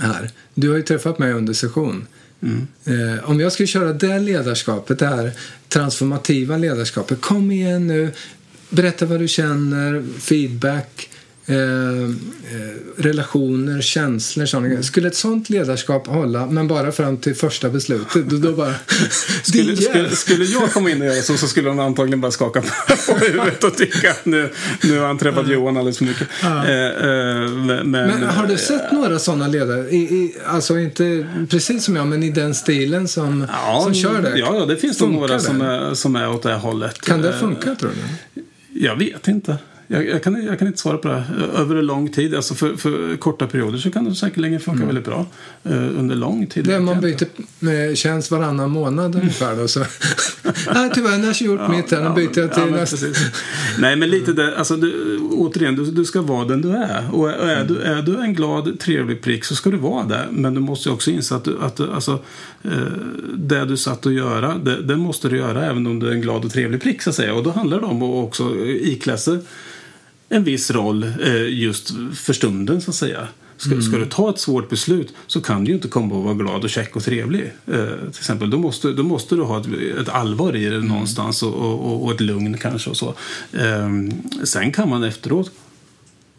här? 0.00 0.30
Du 0.54 0.70
har 0.70 0.76
ju 0.76 0.82
träffat 0.82 1.18
mig 1.18 1.32
under 1.32 1.52
session. 1.52 2.06
Mm. 2.42 2.66
Eh, 2.84 3.30
om 3.30 3.40
jag 3.40 3.52
skulle 3.52 3.66
köra 3.66 3.92
det 3.92 4.18
ledarskapet, 4.18 4.98
det 4.98 5.06
här 5.06 5.32
transformativa 5.68 6.56
ledarskapet. 6.56 7.20
Kom 7.20 7.50
igen 7.50 7.86
nu, 7.86 8.10
berätta 8.70 9.06
vad 9.06 9.20
du 9.20 9.28
känner, 9.28 10.04
feedback, 10.18 11.10
eh, 11.48 11.56
eh, 11.56 13.02
relationer, 13.02 13.80
känslor, 13.80 14.46
sådana. 14.46 14.82
Skulle 14.82 15.08
ett 15.08 15.16
sånt 15.16 15.50
ledarskap 15.50 16.06
hålla, 16.06 16.46
men 16.46 16.68
bara 16.68 16.92
fram 16.92 17.16
till 17.16 17.34
första 17.34 17.68
beslutet, 17.68 18.28
då, 18.28 18.36
då 18.36 18.52
bara... 18.52 18.74
Skulle, 19.42 19.76
skulle, 19.76 20.10
skulle 20.10 20.44
jag 20.44 20.72
komma 20.72 20.90
in 20.90 21.00
och 21.00 21.06
göra 21.06 21.22
så, 21.22 21.36
så 21.36 21.48
skulle 21.48 21.68
de 21.68 21.78
antagligen 21.78 22.20
bara 22.20 22.32
skaka 22.32 22.60
på 23.08 23.14
huvudet 23.14 23.64
och 23.64 23.76
tycka 23.76 24.16
nu, 24.24 24.50
nu 24.82 24.98
har 24.98 25.06
han 25.06 25.18
träffat 25.18 25.48
Johan 25.48 25.76
alldeles 25.76 25.98
för 25.98 26.04
mycket. 26.04 26.28
Ja. 26.42 26.66
Eh, 26.66 26.86
eh, 26.86 27.50
men, 27.50 27.90
Men 27.90 28.22
har 28.22 28.46
du 28.46 28.56
sett 28.56 28.92
några 28.92 29.18
sådana 29.18 29.48
ledare? 29.48 29.90
I, 29.90 29.96
i, 29.96 30.36
alltså 30.46 30.78
inte 30.78 31.26
precis 31.50 31.84
som 31.84 31.96
jag, 31.96 32.06
men 32.06 32.22
i 32.22 32.30
den 32.30 32.54
stilen 32.54 33.08
som, 33.08 33.46
Ja, 33.52 33.80
som 33.84 33.94
kör 33.94 34.22
det? 34.22 34.38
Ja, 34.38 34.66
det 34.66 34.76
finns 34.76 35.00
nog 35.00 35.12
några 35.12 35.34
det? 35.34 35.40
som 35.40 35.60
är, 35.60 35.94
som 35.94 36.16
är 36.16 36.30
åt 36.30 36.42
det 36.42 36.48
här 36.48 36.58
hållet. 36.58 37.00
Kan 37.00 37.22
det 37.22 37.32
funka, 37.32 37.74
tror 37.74 37.90
du? 38.34 38.42
Jag 38.80 38.96
vet 38.96 39.28
inte. 39.28 39.58
Jag, 39.90 40.08
jag, 40.08 40.22
kan, 40.22 40.44
jag 40.44 40.58
kan 40.58 40.68
inte 40.68 40.78
svara 40.78 40.98
på 40.98 41.08
det. 41.08 41.24
Över 41.56 41.76
en 41.76 41.86
lång 41.86 42.08
tid, 42.08 42.34
alltså 42.34 42.54
för, 42.54 42.76
för 42.76 43.16
korta 43.16 43.46
perioder 43.46 43.78
så 43.78 43.90
kan 43.90 44.04
det 44.04 44.14
säkerligen 44.14 44.60
funka 44.60 44.86
väldigt 44.86 45.04
bra. 45.04 45.26
Eh, 45.64 45.72
under 45.72 46.16
lång 46.16 46.46
tid. 46.46 46.64
Det 46.64 46.80
man 46.80 46.94
jag 46.94 47.02
byter 47.02 47.26
med 47.58 47.98
tjänst 47.98 48.30
varannan 48.30 48.70
månad 48.70 49.14
ungefär. 49.14 49.56
Då, 49.56 49.68
så. 49.68 49.80
Nej, 50.74 50.90
tyvärr, 50.94 51.18
när 51.18 51.26
jag 51.26 51.34
har 51.34 51.46
gjort 51.46 51.70
mitt 51.70 51.90
här, 51.90 52.08
nu 52.08 52.14
byter 52.14 52.38
jag 52.38 52.54
till 52.54 52.62
men 52.62 52.72
nästa. 52.72 53.06
Nej, 53.78 53.96
men 53.96 54.10
lite 54.10 54.32
där, 54.32 54.52
alltså 54.52 54.76
du, 54.76 55.18
återigen, 55.18 55.76
du, 55.76 55.84
du 55.84 56.04
ska 56.04 56.22
vara 56.22 56.44
den 56.44 56.62
du 56.62 56.70
är. 56.70 57.08
Och 57.12 57.30
är, 57.30 57.34
är, 57.34 57.64
du, 57.64 57.80
är 57.80 58.02
du 58.02 58.20
en 58.20 58.34
glad, 58.34 58.80
trevlig 58.80 59.22
prick 59.22 59.44
så 59.44 59.54
ska 59.54 59.70
du 59.70 59.76
vara 59.76 60.04
det. 60.04 60.26
Men 60.30 60.54
du 60.54 60.60
måste 60.60 60.88
ju 60.88 60.94
också 60.94 61.10
inse 61.10 61.34
att, 61.34 61.44
du, 61.44 61.58
att 61.60 61.76
du, 61.76 61.92
alltså, 61.92 62.18
eh, 62.62 62.70
det 63.34 63.64
du 63.64 63.76
satt 63.76 64.06
att 64.06 64.12
göra, 64.12 64.58
det, 64.58 64.82
det 64.82 64.96
måste 64.96 65.28
du 65.28 65.36
göra 65.36 65.66
även 65.66 65.86
om 65.86 65.98
du 65.98 66.08
är 66.08 66.12
en 66.12 66.20
glad 66.20 66.44
och 66.44 66.50
trevlig 66.50 66.82
prick 66.82 67.02
så 67.02 67.10
att 67.10 67.16
säga. 67.16 67.34
Och 67.34 67.42
då 67.42 67.50
handlar 67.50 67.80
det 67.80 67.86
om 67.86 68.02
att 68.02 68.24
också 68.24 68.54
iklä 68.66 69.18
sig 69.18 69.38
en 70.28 70.44
viss 70.44 70.70
roll 70.70 71.12
eh, 71.22 71.48
just 71.48 71.90
för 72.14 72.32
stunden 72.32 72.80
så 72.80 72.90
att 72.90 72.94
säga. 72.94 73.28
Ska, 73.56 73.80
ska 73.80 73.96
du 73.96 74.06
ta 74.06 74.30
ett 74.30 74.38
svårt 74.38 74.68
beslut 74.68 75.14
så 75.26 75.40
kan 75.40 75.64
du 75.64 75.70
ju 75.70 75.74
inte 75.74 75.88
komma 75.88 76.14
och 76.14 76.24
vara 76.24 76.34
glad 76.34 76.64
och 76.64 76.70
check 76.70 76.96
och 76.96 77.02
trevlig. 77.02 77.52
Eh, 77.66 77.86
till 77.86 78.08
exempel. 78.08 78.50
Då 78.50 78.58
måste, 78.58 78.92
då 78.92 79.02
måste 79.02 79.34
du 79.34 79.42
ha 79.42 79.60
ett, 79.60 79.66
ett 80.00 80.08
allvar 80.08 80.56
i 80.56 80.64
det 80.64 80.80
någonstans 80.80 81.42
och, 81.42 81.54
och, 81.54 82.04
och 82.04 82.12
ett 82.12 82.20
lugn 82.20 82.58
kanske. 82.58 82.90
och 82.90 82.96
så. 82.96 83.14
Eh, 83.52 83.88
sen 84.44 84.72
kan 84.72 84.88
man 84.88 85.04
efteråt 85.04 85.50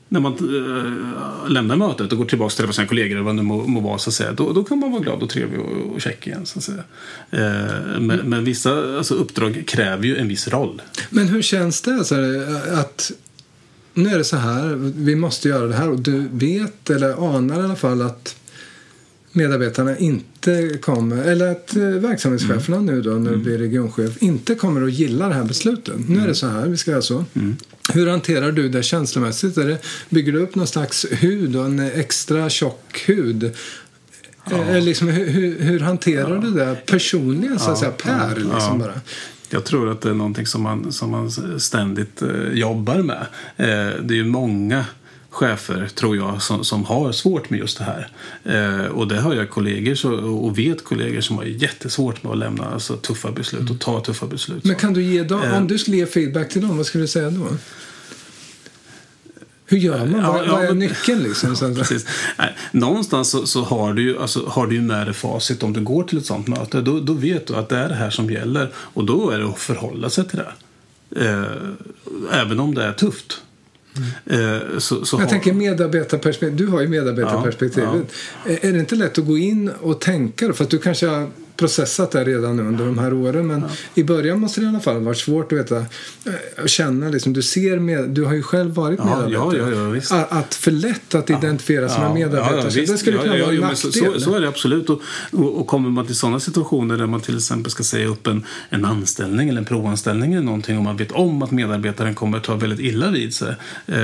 när 0.10 0.20
man 0.20 0.34
eh, 0.34 1.50
lämnar 1.50 1.76
mötet 1.76 2.12
och 2.12 2.18
går 2.18 2.26
tillbaka 2.26 2.56
till 2.56 2.74
sina 2.74 2.88
kollegor 2.88 3.16
eller 3.16 3.26
vad 3.26 3.36
det 3.36 3.44
må, 3.44 3.68
må 3.68 3.80
vara 3.80 3.98
så 3.98 4.10
att 4.10 4.14
säga, 4.14 4.32
då, 4.32 4.54
då 4.54 4.64
kan 4.64 4.80
man 4.80 4.92
vara 4.92 5.02
glad 5.02 5.24
och 5.24 5.30
trevlig 5.30 5.60
och, 5.60 5.94
och 5.94 6.02
check 6.02 6.28
igen. 6.28 6.46
Så 6.46 6.60
att 6.60 6.64
säga. 6.64 6.84
Eh, 7.32 8.00
men, 8.00 8.18
men 8.18 8.44
vissa 8.44 8.98
alltså, 8.98 9.14
uppdrag 9.14 9.64
kräver 9.68 10.06
ju 10.06 10.18
en 10.18 10.28
viss 10.28 10.48
roll. 10.48 10.82
Men 11.10 11.28
hur 11.28 11.42
känns 11.42 11.82
det 11.82 11.96
alltså, 11.96 12.16
att 12.74 13.12
nu 14.04 14.10
är 14.10 14.18
det 14.18 14.24
så 14.24 14.38
här, 14.38 14.76
vi 14.96 15.16
måste 15.16 15.50
göra 15.50 15.68
det 15.68 15.76
här 15.76 15.90
och 15.90 16.00
du 16.00 16.28
vet 16.32 16.90
eller 16.90 17.36
anar 17.36 17.60
i 17.62 17.64
alla 17.64 17.76
fall 17.76 18.02
att 18.02 18.36
medarbetarna 19.32 19.98
inte 19.98 20.78
kommer, 20.82 21.24
eller 21.24 21.52
att 21.52 21.76
eh, 21.76 21.84
verksamhetscheferna 21.84 22.80
nu 22.80 23.02
då 23.02 23.10
när 23.10 23.32
du 23.32 23.38
blir 23.38 23.58
regionchef 23.58 24.24
inte 24.24 24.56
kommer 24.56 24.82
att 24.82 24.94
gilla 24.94 25.28
det 25.28 25.34
här 25.34 25.44
beslutet. 25.44 25.96
Nu 26.08 26.22
är 26.22 26.28
det 26.28 26.36
så 26.36 26.48
här, 26.48 26.68
vi 26.68 26.78
ska 26.78 26.92
göra 26.92 27.02
så. 27.02 27.26
Hur 27.94 28.08
hanterar 28.08 28.52
du 28.52 28.70
det 28.70 28.84
känslomässigt? 28.84 29.58
Är 29.58 29.68
det, 29.68 29.78
bygger 30.10 30.32
du 30.32 30.40
upp 30.40 30.56
någon 30.56 30.68
slags 30.68 31.06
hud 31.12 31.56
och 31.56 31.66
en 31.66 31.80
extra 31.80 32.50
tjock 32.50 33.04
hud? 33.08 33.44
Eh, 34.52 34.82
Liksom, 34.82 35.08
hur, 35.08 35.28
hur, 35.28 35.60
hur 35.60 35.80
hanterar 35.80 36.38
du 36.42 36.52
det 36.52 36.78
personligen, 36.86 37.60
så 37.60 37.72
att 37.72 37.78
säga, 37.78 37.92
per? 37.92 38.36
Liksom 38.36 38.54
ja. 38.54 38.76
bara? 38.80 39.02
Jag 39.50 39.66
tror 39.66 39.92
att 39.92 40.02
det 40.02 40.10
är 40.10 40.14
någonting 40.14 40.46
som 40.46 40.62
man, 40.62 40.92
som 40.92 41.12
man 41.12 41.32
ständigt 41.60 42.22
eh, 42.22 42.54
jobbar 42.54 42.98
med. 42.98 43.26
Eh, 43.58 44.02
det 44.04 44.14
är 44.14 44.18
ju 44.18 44.26
många 44.26 44.86
chefer, 45.30 45.88
tror 45.96 46.18
jag, 46.18 46.42
som, 46.42 46.64
som 46.64 46.86
har 46.86 47.12
svårt 47.12 47.50
med 47.50 47.60
just 47.60 47.78
det 47.78 47.84
här. 47.84 48.10
Eh, 48.44 48.86
och 48.86 49.08
det 49.08 49.22
har 49.22 49.34
jag 49.34 49.50
kollegor 49.50 49.96
så, 49.96 50.14
och 50.14 50.58
vet 50.60 50.84
kollegor 50.84 51.22
som 51.22 51.38
har 51.38 51.44
jättesvårt 51.44 52.24
med 52.24 52.32
att 52.32 52.38
lämna 52.38 52.66
alltså, 52.66 52.98
tuffa 52.98 53.32
beslut 53.32 53.70
och 53.70 53.80
ta 53.80 54.00
tuffa 54.00 54.28
beslut. 54.28 54.64
Men 54.64 54.76
kan 54.76 54.94
du 54.94 55.04
ge 55.04 55.24
dem, 55.24 55.42
Eh. 55.44 55.58
om 55.58 55.68
du 55.68 55.78
skulle 55.78 55.98
ge 55.98 56.06
feedback 56.06 56.50
till 56.50 56.62
dem, 56.62 56.78
vad 56.78 56.86
skulle 56.86 57.04
du 57.04 57.08
säga 57.08 57.30
då? 57.30 57.48
Hur 59.70 59.78
gör 59.78 60.06
man? 60.06 60.22
Ja, 60.22 60.32
vad, 60.32 60.48
ja, 60.48 60.52
vad 60.52 60.64
är 60.64 60.68
men- 60.68 60.80
nyckeln 60.80 61.24
liksom? 61.24 61.52
Att- 61.62 61.78
Precis. 61.78 62.06
Nej, 62.38 62.56
någonstans 62.72 63.30
så, 63.30 63.46
så 63.46 63.64
har, 63.64 63.94
du 63.94 64.02
ju, 64.02 64.20
alltså, 64.20 64.46
har 64.48 64.68
du 64.68 64.76
ju 64.76 64.82
med 64.82 65.08
dig 65.08 65.14
facit 65.14 65.64
om 65.64 65.74
du 65.74 65.82
går 65.82 66.04
till 66.04 66.18
ett 66.18 66.26
sånt 66.26 66.48
möte. 66.48 66.82
Då, 66.82 67.00
då 67.00 67.14
vet 67.14 67.48
du 67.48 67.56
att 67.56 67.70
det 67.70 67.78
är 67.78 67.90
det 67.90 67.96
här 67.96 68.10
som 68.10 68.30
gäller 68.30 68.72
och 68.76 69.06
då 69.06 69.30
är 69.30 69.40
det 69.40 69.46
att 69.46 69.60
förhålla 69.60 70.10
sig 70.10 70.28
till 70.28 70.40
det. 70.40 70.52
Eh, 71.26 72.42
även 72.42 72.60
om 72.60 72.76
det 72.76 72.84
är 72.84 72.94
tufft. 72.94 73.42
Mm. 74.30 74.80
Så, 74.80 75.06
så 75.06 75.16
jag 75.16 75.22
har... 75.22 75.30
tänker 75.30 75.54
medarbetarperspektiv. 75.54 76.58
Du 76.58 76.68
har 76.68 76.82
ju 76.82 76.88
medarbetarperspektivet. 76.88 77.90
Ja, 77.94 78.52
ja. 78.52 78.58
Är 78.62 78.74
det 78.74 78.80
inte 78.80 78.96
lätt 78.96 79.18
att 79.18 79.26
gå 79.26 79.38
in 79.38 79.70
och 79.82 80.02
tänka? 80.02 80.54
För 80.54 80.64
att 80.64 80.70
du 80.70 80.78
kanske 80.78 81.28
processat 81.60 82.12
det 82.12 82.24
redan 82.24 82.60
under 82.60 82.86
de 82.86 82.98
här 82.98 83.14
åren. 83.14 83.48
Men 83.48 83.62
ja. 83.62 83.68
i 83.96 84.04
början 84.04 84.40
måste 84.40 84.62
det 84.62 84.66
i 84.66 84.70
alla 84.70 84.80
fall 84.80 85.02
varit 85.02 85.18
svårt 85.18 85.52
att 85.52 85.60
veta 85.60 85.78
eh, 85.78 86.66
känna. 86.66 87.10
Liksom, 87.10 87.34
du, 87.34 87.42
ser 87.42 87.80
med, 87.80 88.10
du 88.10 88.26
har 88.26 88.34
ju 88.34 88.44
själv 88.44 88.74
varit 88.74 89.00
medarbetare. 89.00 89.58
Ja, 89.58 89.72
ja, 89.72 90.00
ja, 90.10 90.22
att, 90.22 90.32
att 90.32 90.56
för 90.56 90.72
lätt 90.72 91.16
att 91.16 91.30
identifiera 91.30 91.90
sina 91.90 92.14
medarbetare. 92.14 92.86
det 92.86 92.98
skulle 92.98 93.18
kunna 93.18 93.38
vara 93.38 93.54
en 93.54 93.56
nackdel. 93.56 94.14
Så, 94.14 94.20
så, 94.20 94.36
är 94.36 94.42
det 94.42 94.48
absolut. 94.48 94.90
Och, 94.90 95.02
och, 95.32 95.60
och, 95.60 95.68
kommer 95.68 95.90
man 95.90 96.06
till 96.06 96.16
sådana 96.16 96.40
situationer 96.40 96.98
där 96.98 97.06
man 97.06 97.22
till 97.22 97.38
exempel 97.38 97.72
ska 97.72 97.84
säga 97.84 98.08
upp 98.08 98.28
en, 98.28 98.46
en 98.70 98.86
anställning 98.86 99.50
eller 99.50 99.60
en 99.60 99.66
provanställning 99.66 100.34
eller 100.34 100.46
någonting 100.46 100.78
och 100.78 100.84
man 100.84 100.98
vet 100.98 101.12
om 101.12 101.42
att 101.42 101.52
medarbetaren 101.52 102.16
kommer 102.16 102.38
att 102.38 102.44
ta 102.44 102.56
väldigt 102.56 102.80
illa 102.80 103.12
vid 103.12 103.34
sig. 103.34 103.56
Eh, 103.88 103.98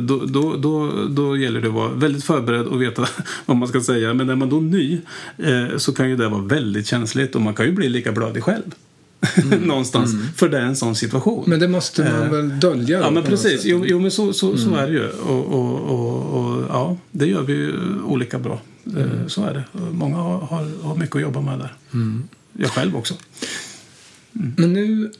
då, 0.00 0.24
då, 0.26 0.56
då, 0.56 0.92
då 1.08 1.36
gäller 1.36 1.60
det 1.60 1.68
att 1.68 1.74
vara 1.74 1.88
väldigt 1.88 2.24
förberedd 2.24 2.66
och 2.66 2.82
veta 2.82 3.06
vad 3.46 3.56
man 3.56 3.68
ska 3.68 3.80
säga. 3.80 4.14
Men 4.14 4.30
är 4.30 4.36
man 4.36 4.48
då 4.48 4.60
ny 4.60 5.00
eh, 5.38 5.76
så 5.76 5.92
kan 5.92 6.10
ju 6.10 6.16
det 6.16 6.28
vara 6.28 6.42
väldigt 6.42 6.86
känsligt 6.92 7.34
och 7.34 7.42
man 7.42 7.54
kan 7.54 7.66
ju 7.66 7.72
bli 7.72 7.88
lika 7.88 8.12
blödig 8.12 8.42
själv. 8.42 8.74
Mm. 9.42 9.60
Någonstans. 9.60 10.12
Mm. 10.12 10.26
För 10.36 10.48
det 10.48 10.58
är 10.58 10.62
en 10.62 10.76
sån 10.76 10.96
situation. 10.96 11.44
Men 11.46 11.60
det 11.60 11.68
måste 11.68 12.04
man 12.04 12.22
eh, 12.22 12.30
väl 12.30 12.60
dölja? 12.60 13.00
Ja, 13.00 13.10
men 13.10 13.22
precis. 13.22 13.64
Jo, 13.64 13.84
jo, 13.86 13.98
men 13.98 14.10
så, 14.10 14.32
så, 14.32 14.46
mm. 14.46 14.58
så 14.58 14.74
är 14.74 14.86
det 14.86 14.92
ju. 14.92 15.08
Och, 15.08 15.46
och, 15.46 15.80
och, 15.80 16.38
och, 16.38 16.62
ja, 16.68 16.96
det 17.10 17.26
gör 17.26 17.42
vi 17.42 17.52
ju 17.52 17.74
olika 18.04 18.38
bra. 18.38 18.60
Eh, 18.86 19.02
mm. 19.02 19.28
Så 19.28 19.44
är 19.44 19.54
det. 19.54 19.64
Många 19.92 20.16
har, 20.16 20.38
har, 20.38 20.82
har, 20.82 20.96
mycket 20.96 21.16
att 21.16 21.22
jobba 21.22 21.40
med 21.40 21.58
där. 21.58 21.74
Mm. 21.92 22.28
Jag 22.52 22.70
själv 22.70 22.96
också. 22.96 23.14
Mm. 24.36 24.54
Men 24.56 24.72
nu 24.72 25.12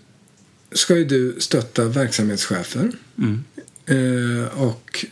ska 0.72 0.96
ju 0.96 1.04
du 1.04 1.36
stötta 1.38 1.84
verksamhetschefer. 1.84 2.90
Eh, 3.86 4.62
och 4.62 5.06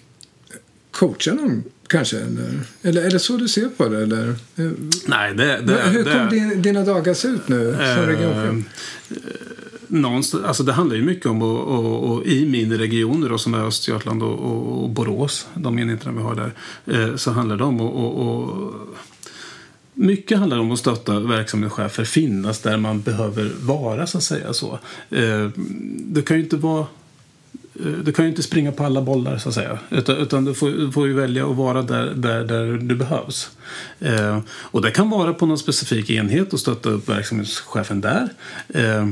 coacha 0.90 1.34
dem 1.34 1.62
Kanske? 1.90 2.16
Eller, 2.16 2.64
eller 2.82 3.10
det 3.10 3.18
så 3.18 3.36
du 3.36 3.48
ser 3.48 3.68
på 3.68 3.88
det? 3.88 4.02
Eller? 4.02 4.34
Nej, 5.06 5.34
det, 5.34 5.60
det, 5.60 5.72
Hur 5.72 6.04
kommer 6.04 6.30
det, 6.30 6.54
dina 6.54 6.84
dagar 6.84 7.14
se 7.14 7.28
ut 7.28 7.48
nu 7.48 7.72
som 7.72 7.80
eh, 7.80 8.06
regionchef? 8.06 8.64
Någonstans, 9.86 10.44
alltså 10.44 10.62
det 10.62 10.72
handlar 10.72 10.96
ju 10.96 11.02
mycket 11.02 11.26
om, 11.26 11.42
och, 11.42 11.60
och, 11.60 12.10
och 12.10 12.26
i 12.26 12.46
min 12.46 12.78
region 12.78 13.20
då, 13.20 13.38
som 13.38 13.54
är 13.54 13.66
Östergötland 13.66 14.22
och, 14.22 14.38
och, 14.38 14.82
och 14.82 14.90
Borås, 14.90 15.46
de 15.54 15.78
enheterna 15.78 16.12
vi 16.12 16.22
har 16.22 16.34
där, 16.34 16.52
eh, 16.86 17.16
så 17.16 17.30
handlar 17.30 17.56
det 17.56 17.64
om 17.64 17.80
att 17.80 18.74
mycket 19.94 20.38
handlar 20.38 20.58
om 20.58 20.72
att 20.72 20.78
stötta 20.78 21.20
verksamhetschefer 21.20 22.04
finnas 22.04 22.60
där 22.60 22.76
man 22.76 23.00
behöver 23.00 23.52
vara, 23.60 24.06
så 24.06 24.18
att 24.18 24.24
säga. 24.24 24.52
så. 24.52 24.78
Eh, 25.10 25.48
det 25.96 26.22
kan 26.22 26.36
ju 26.36 26.42
inte 26.42 26.56
vara 26.56 26.86
Eh, 26.86 26.99
Eh, 27.84 27.92
du 27.92 28.12
kan 28.12 28.24
ju 28.24 28.28
inte 28.28 28.42
springa 28.42 28.72
på 28.72 28.84
alla 28.84 29.02
bollar 29.02 29.38
så 29.38 29.48
att 29.48 29.54
säga. 29.54 29.78
Utan, 29.90 30.16
utan 30.16 30.44
du, 30.44 30.54
får, 30.54 30.70
du 30.70 30.92
får 30.92 31.06
ju 31.06 31.12
välja 31.12 31.46
att 31.50 31.56
vara 31.56 31.82
där, 31.82 32.14
där, 32.14 32.44
där 32.44 32.66
du 32.72 32.94
behövs. 32.94 33.50
Eh, 34.00 34.38
och 34.48 34.82
det 34.82 34.90
kan 34.90 35.10
vara 35.10 35.34
på 35.34 35.46
någon 35.46 35.58
specifik 35.58 36.10
enhet 36.10 36.52
och 36.52 36.60
stötta 36.60 36.88
upp 36.90 37.08
verksamhetschefen 37.08 38.00
där. 38.00 38.28
Eh, 38.68 39.02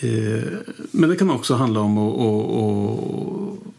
eh, 0.00 0.42
men 0.90 1.10
det 1.10 1.16
kan 1.16 1.30
också 1.30 1.54
handla 1.54 1.80
om 1.80 1.98
att, 1.98 2.18
att 2.18 3.73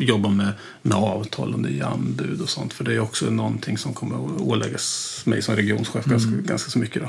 jobba 0.00 0.28
med, 0.28 0.52
med 0.82 0.96
avtal 0.96 1.54
och 1.54 1.60
nya 1.60 1.86
anbud 1.86 2.40
och 2.40 2.48
sånt. 2.48 2.72
För 2.72 2.84
det 2.84 2.94
är 2.94 3.00
också 3.00 3.30
någonting 3.30 3.78
som 3.78 3.94
kommer 3.94 4.16
att 4.16 4.40
åläggas 4.40 5.22
mig 5.24 5.42
som 5.42 5.56
regionschef 5.56 6.06
mm. 6.06 6.18
ganska, 6.18 6.48
ganska 6.48 6.70
så 6.70 6.78
mycket. 6.78 7.02
Då. 7.02 7.08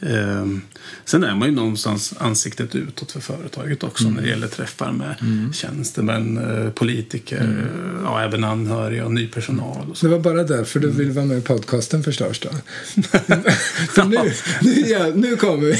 Ehm, 0.00 0.60
sen 1.04 1.24
är 1.24 1.34
man 1.34 1.48
ju 1.48 1.54
någonstans 1.54 2.14
ansiktet 2.18 2.74
utåt 2.74 3.12
för 3.12 3.20
företaget 3.20 3.82
också 3.82 4.04
mm. 4.04 4.14
när 4.14 4.22
det 4.22 4.28
gäller 4.28 4.48
träffar 4.48 4.92
med 4.92 5.16
mm. 5.20 5.52
tjänstemän, 5.52 6.38
eh, 6.38 6.70
politiker, 6.70 7.40
mm. 7.40 7.68
ja, 8.04 8.22
även 8.22 8.44
anhöriga 8.44 9.04
och 9.04 9.12
ny 9.12 9.26
personal. 9.26 9.90
Och 9.90 9.96
så. 9.96 10.06
Det 10.06 10.12
var 10.12 10.18
bara 10.18 10.42
därför 10.42 10.80
du 10.80 10.90
ville 10.90 11.12
vara 11.12 11.24
med 11.24 11.38
i 11.38 11.40
podcasten 11.40 12.02
förstås 12.02 12.38
då? 12.38 12.48
nu, 14.04 14.32
nu, 14.60 14.72
ja, 14.72 15.12
nu 15.14 15.36
kommer 15.36 15.66
vi. 15.66 15.78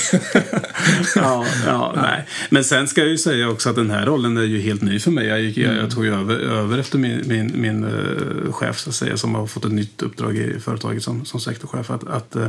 ja, 1.14 1.46
ja, 1.66 1.92
nej. 1.96 2.26
Men 2.50 2.64
sen 2.64 2.88
ska 2.88 3.00
jag 3.00 3.10
ju 3.10 3.18
säga 3.18 3.48
också 3.48 3.70
att 3.70 3.76
den 3.76 3.90
här 3.90 4.06
rollen 4.06 4.36
är 4.36 4.42
ju 4.42 4.60
helt 4.60 4.82
ny 4.82 5.00
för 5.00 5.10
mig. 5.10 5.26
Jag, 5.26 5.42
gick, 5.42 5.56
jag, 5.56 5.72
jag 5.72 5.78
mm. 5.78 5.90
tog 5.90 6.04
ju 6.04 6.10
över, 6.36 6.56
över 6.56 6.78
efter 6.78 6.98
min, 6.98 7.22
min, 7.26 7.60
min 7.60 7.84
uh, 7.84 8.52
chef 8.52 8.78
så 8.78 8.90
att 8.90 8.96
säga, 8.96 9.16
som 9.16 9.34
har 9.34 9.46
fått 9.46 9.64
ett 9.64 9.72
nytt 9.72 10.02
uppdrag 10.02 10.36
i 10.36 10.60
företaget 10.60 11.02
som, 11.02 11.24
som 11.24 11.40
sektorchef. 11.40 11.90
Att, 11.90 12.04
att, 12.04 12.36
uh, 12.36 12.46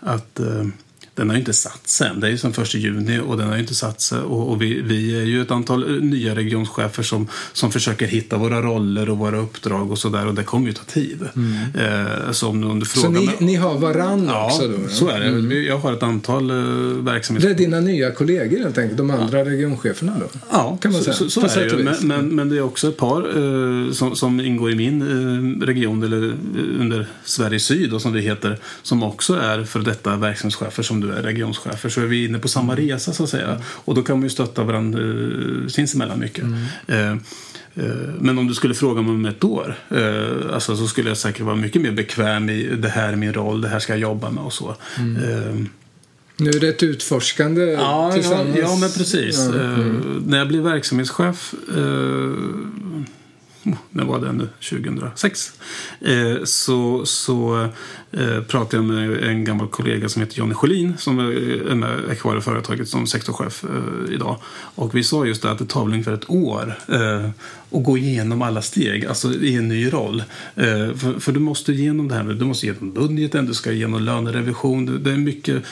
att 0.00 0.40
uh, 0.40 0.66
den 1.14 1.28
har 1.28 1.34
ju 1.34 1.40
inte 1.40 1.52
satt 1.52 1.88
sig 1.88 2.08
än. 2.08 2.20
Det 2.20 2.26
är 2.26 2.30
ju 2.30 2.38
som 2.38 2.52
första 2.52 2.78
juni 2.78 3.18
och 3.18 3.36
den 3.36 3.46
har 3.46 3.54
ju 3.54 3.60
inte 3.60 3.74
satt 3.74 4.00
sig. 4.00 4.18
Och, 4.18 4.50
och 4.50 4.62
vi, 4.62 4.82
vi, 4.82 5.20
är 5.20 5.24
ju 5.24 5.42
ett 5.42 5.50
antal 5.50 6.00
nya 6.02 6.34
regionschefer 6.34 7.02
som, 7.02 7.28
som 7.52 7.72
försöker 7.72 8.06
hitta 8.06 8.36
våra 8.36 8.62
roller 8.62 9.10
och 9.10 9.18
våra 9.18 9.38
uppdrag 9.38 9.90
och 9.90 9.98
sådär. 9.98 10.26
Och 10.26 10.34
det 10.34 10.42
kommer 10.42 10.66
ju 10.66 10.72
ta 10.72 10.84
tid. 10.84 11.28
Mm. 11.36 11.54
Eh, 11.74 12.32
så 12.32 12.48
om 12.48 12.80
du 12.80 12.86
frågar 12.86 13.20
så 13.20 13.30
ni, 13.40 13.46
ni 13.46 13.54
har 13.54 13.78
varann 13.78 14.26
ja, 14.28 14.46
också 14.46 14.68
då? 14.68 14.74
Ja, 14.82 14.88
så 14.88 15.08
är 15.08 15.20
det. 15.20 15.26
Mm. 15.26 15.64
Jag 15.64 15.78
har 15.78 15.92
ett 15.92 16.02
antal 16.02 16.50
eh, 16.50 16.56
verksamheter. 17.04 17.48
Det 17.48 17.54
är 17.54 17.58
dina 17.58 17.80
nya 17.80 18.10
kollegor 18.10 18.58
helt 18.58 18.78
enkelt? 18.78 18.98
De 18.98 19.10
andra 19.10 19.38
ja. 19.38 19.44
regioncheferna 19.44 20.12
då? 20.20 20.26
Ja, 20.50 20.78
kan 20.80 20.92
man 20.92 21.02
säga. 21.02 21.14
så, 21.14 21.30
så, 21.30 21.48
så 21.48 21.60
är 21.60 21.68
det 21.68 21.84
men, 21.84 21.96
men, 22.00 22.28
men, 22.34 22.48
det 22.48 22.56
är 22.56 22.62
också 22.62 22.88
ett 22.88 22.96
par 22.96 23.20
eh, 23.20 23.92
som, 23.92 24.16
som 24.16 24.40
ingår 24.40 24.72
i 24.72 24.74
min 24.74 25.02
eh, 25.02 25.66
region, 25.66 26.02
eller 26.02 26.28
eh, 26.28 26.80
under 26.80 27.06
Sverige 27.24 27.60
Syd 27.60 27.90
då, 27.90 28.00
som 28.00 28.12
det 28.12 28.20
heter, 28.20 28.58
som 28.82 29.02
också 29.02 29.34
är 29.34 29.64
för 29.64 29.80
detta 29.80 30.16
verksamhetschefer 30.16 30.82
som 30.82 31.03
du 31.06 31.12
är 31.12 31.22
regionschefer 31.22 31.88
så 31.88 32.00
är 32.00 32.06
vi 32.06 32.24
inne 32.24 32.38
på 32.38 32.48
samma 32.48 32.72
mm. 32.72 32.86
resa 32.86 33.12
så 33.12 33.24
att 33.24 33.30
säga. 33.30 33.60
Och 33.66 33.94
då 33.94 34.02
kan 34.02 34.16
man 34.16 34.22
ju 34.22 34.30
stötta 34.30 34.64
varandra 34.64 35.00
uh, 35.00 35.68
sinsemellan 35.68 36.18
mycket. 36.18 36.44
Mm. 36.44 37.12
Uh, 37.12 37.18
men 38.20 38.38
om 38.38 38.46
du 38.46 38.54
skulle 38.54 38.74
fråga 38.74 39.02
mig 39.02 39.10
om 39.10 39.26
ett 39.26 39.44
år 39.44 39.76
alltså, 40.52 40.76
så 40.76 40.86
skulle 40.86 41.10
jag 41.10 41.16
säkert 41.16 41.42
vara 41.42 41.56
mycket 41.56 41.82
mer 41.82 41.92
bekväm 41.92 42.48
i 42.50 42.76
det 42.76 42.88
här 42.88 43.12
är 43.12 43.16
min 43.16 43.32
roll, 43.32 43.60
det 43.60 43.68
här 43.68 43.78
ska 43.78 43.92
jag 43.92 44.00
jobba 44.00 44.30
med 44.30 44.44
och 44.44 44.52
så. 44.52 44.76
Mm. 44.98 45.68
Nu 46.36 46.50
är 46.50 46.60
det 46.60 46.68
ett 46.68 46.82
utforskande 46.82 47.62
ja, 47.62 48.10
tillsammans. 48.14 48.56
Ja, 48.56 48.62
ja 48.62 48.76
men 48.80 48.90
precis. 48.90 49.38
Ja, 49.38 49.54
mm. 49.54 50.22
när 50.26 50.38
jag 50.38 50.48
blev 50.48 50.62
verksamhetschef 50.62 51.54
när 53.90 54.04
var 54.04 54.18
det 54.18 54.32
nu? 54.32 54.48
2006. 54.70 55.52
Eh, 56.00 56.44
så 56.44 57.06
så 57.06 57.68
eh, 58.10 58.40
pratade 58.40 58.76
jag 58.76 58.84
med 58.84 59.24
en 59.24 59.44
gammal 59.44 59.68
kollega 59.68 60.08
som 60.08 60.22
heter 60.22 60.38
Jonny 60.38 60.54
Sjölin 60.54 60.94
som 60.98 61.18
är 61.18 61.74
med 61.74 62.18
kvar 62.20 62.38
i 62.38 62.40
företaget 62.40 62.88
som 62.88 63.06
sektorchef 63.06 63.64
eh, 63.64 64.14
idag. 64.14 64.36
Och 64.74 64.94
vi 64.94 65.04
sa 65.04 65.26
just 65.26 65.42
det 65.42 65.50
att 65.50 65.58
det 65.58 65.66
tar 65.66 65.84
väl 65.84 65.92
ungefär 65.92 66.12
ett 66.12 66.30
år 66.30 66.78
eh, 66.88 67.30
att 67.74 67.84
gå 67.84 67.98
igenom 67.98 68.42
alla 68.42 68.62
steg, 68.62 69.06
alltså 69.06 69.34
i 69.34 69.54
en 69.54 69.68
ny 69.68 69.92
roll. 69.92 70.20
Eh, 70.56 70.94
för, 70.94 71.20
för, 71.20 71.32
du 71.32 71.40
måste 71.40 71.72
igenom 71.72 72.08
det 72.08 72.14
här, 72.14 72.24
du 72.24 72.44
måste 72.44 72.66
igenom 72.66 72.92
budgeten, 72.92 73.46
du 73.46 73.54
ska 73.54 73.72
igenom 73.72 74.02
lönerevision. 74.02 75.02
Det 75.04 75.12
är 75.12 75.16
mycket, 75.16 75.62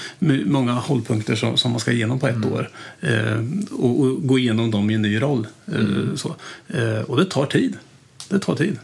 många 0.46 0.72
hållpunkter 0.72 1.34
som, 1.34 1.56
som 1.56 1.70
man 1.70 1.80
ska 1.80 1.92
igenom 1.92 2.20
på 2.20 2.28
ett 2.28 2.36
mm. 2.36 2.52
år. 2.52 2.70
Eh, 3.00 3.44
och, 3.70 4.00
och, 4.00 4.26
gå 4.26 4.38
igenom 4.38 4.70
dem 4.70 4.90
i 4.90 4.94
en 4.94 5.02
ny 5.02 5.22
roll. 5.22 5.46
Eh, 5.66 5.74
mm. 5.74 6.16
så. 6.16 6.36
Och 7.06 7.16
det 7.16 7.24
tar 7.24 7.46
tid. 7.46 7.76
Det 8.28 8.38
tar 8.38 8.56
tid. 8.56 8.78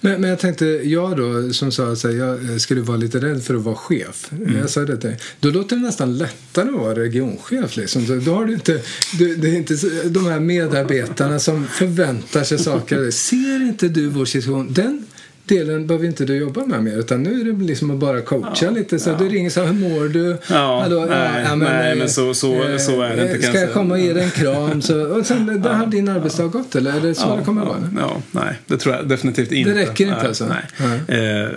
Men, 0.00 0.20
men 0.20 0.30
jag 0.30 0.38
tänkte, 0.38 0.66
jag 0.66 1.16
då 1.16 1.52
som 1.52 1.72
sa 1.72 1.92
att 1.92 2.02
jag 2.04 2.60
skulle 2.60 2.80
vara 2.80 2.96
lite 2.96 3.18
rädd 3.18 3.44
för 3.44 3.54
att 3.54 3.62
vara 3.62 3.76
chef. 3.76 4.32
Mm. 4.32 4.56
Jag 4.58 4.70
sa 4.70 4.80
det 4.80 4.96
till 4.96 5.16
Då 5.40 5.50
låter 5.50 5.76
det 5.76 5.82
nästan 5.82 6.18
lättare 6.18 6.68
att 6.68 6.74
vara 6.74 6.94
regionchef. 6.94 7.76
Liksom. 7.76 8.24
då 8.24 8.34
har 8.34 8.44
du 8.44 8.52
inte, 8.52 8.80
du, 9.18 9.36
det 9.36 9.48
är 9.48 9.56
inte 9.56 9.74
de 10.04 10.26
här 10.26 10.40
medarbetarna 10.40 11.38
som 11.38 11.66
förväntar 11.66 12.44
sig 12.44 12.58
saker. 12.58 13.10
Ser 13.10 13.62
inte 13.62 13.88
du 13.88 14.08
vår 14.08 14.24
situation? 14.24 14.72
Den 14.72 15.06
delen 15.52 15.86
behöver 15.86 16.06
inte 16.06 16.24
du 16.24 16.36
jobba 16.36 16.66
med 16.66 16.84
mer 16.84 16.98
utan 16.98 17.22
nu 17.22 17.40
är 17.40 17.44
det 17.44 17.64
liksom 17.64 17.90
att 17.90 17.96
bara 17.96 18.20
coacha 18.20 18.64
ja, 18.64 18.70
lite. 18.70 18.98
Så 18.98 19.10
ja. 19.10 19.16
du 19.18 19.28
ringer 19.28 19.50
så 19.50 19.60
här, 19.60 19.72
hur 19.72 19.88
mår 19.88 20.08
du? 20.08 20.36
Ja, 20.50 20.80
Hallå, 20.80 21.06
nej, 21.08 21.44
ja, 21.44 21.56
men, 21.56 21.72
nej, 21.72 21.96
men 21.96 22.08
så, 22.08 22.34
så, 22.34 22.62
eh, 22.62 22.78
så 22.78 23.02
är 23.02 23.16
det 23.16 23.22
inte 23.22 23.34
Ska 23.34 23.42
kanske. 23.42 23.60
jag 23.60 23.72
komma 23.72 23.94
och 23.94 24.00
ge 24.00 24.12
dig 24.12 24.24
en 24.24 24.30
kram? 24.30 24.82
Så, 24.82 25.06
och 25.06 25.26
sen, 25.26 25.62
där 25.62 25.72
har 25.72 25.86
din 25.86 26.08
arbetsdag 26.08 26.46
gått 26.46 26.74
eller 26.74 26.92
är 26.96 27.00
det 27.00 27.14
så 27.14 27.36
det 27.36 27.44
kommer 27.44 27.62
ja, 27.62 27.68
vara? 27.68 27.90
Ja, 27.98 28.22
nej, 28.30 28.58
det 28.66 28.76
tror 28.76 28.94
jag 28.94 29.08
definitivt 29.08 29.52
inte. 29.52 29.70
Det 29.70 29.80
räcker 29.80 30.04
inte 30.04 30.16
nej, 30.18 30.26
alltså? 30.26 30.46
Nej. 30.78 31.42
Eh, 31.42 31.48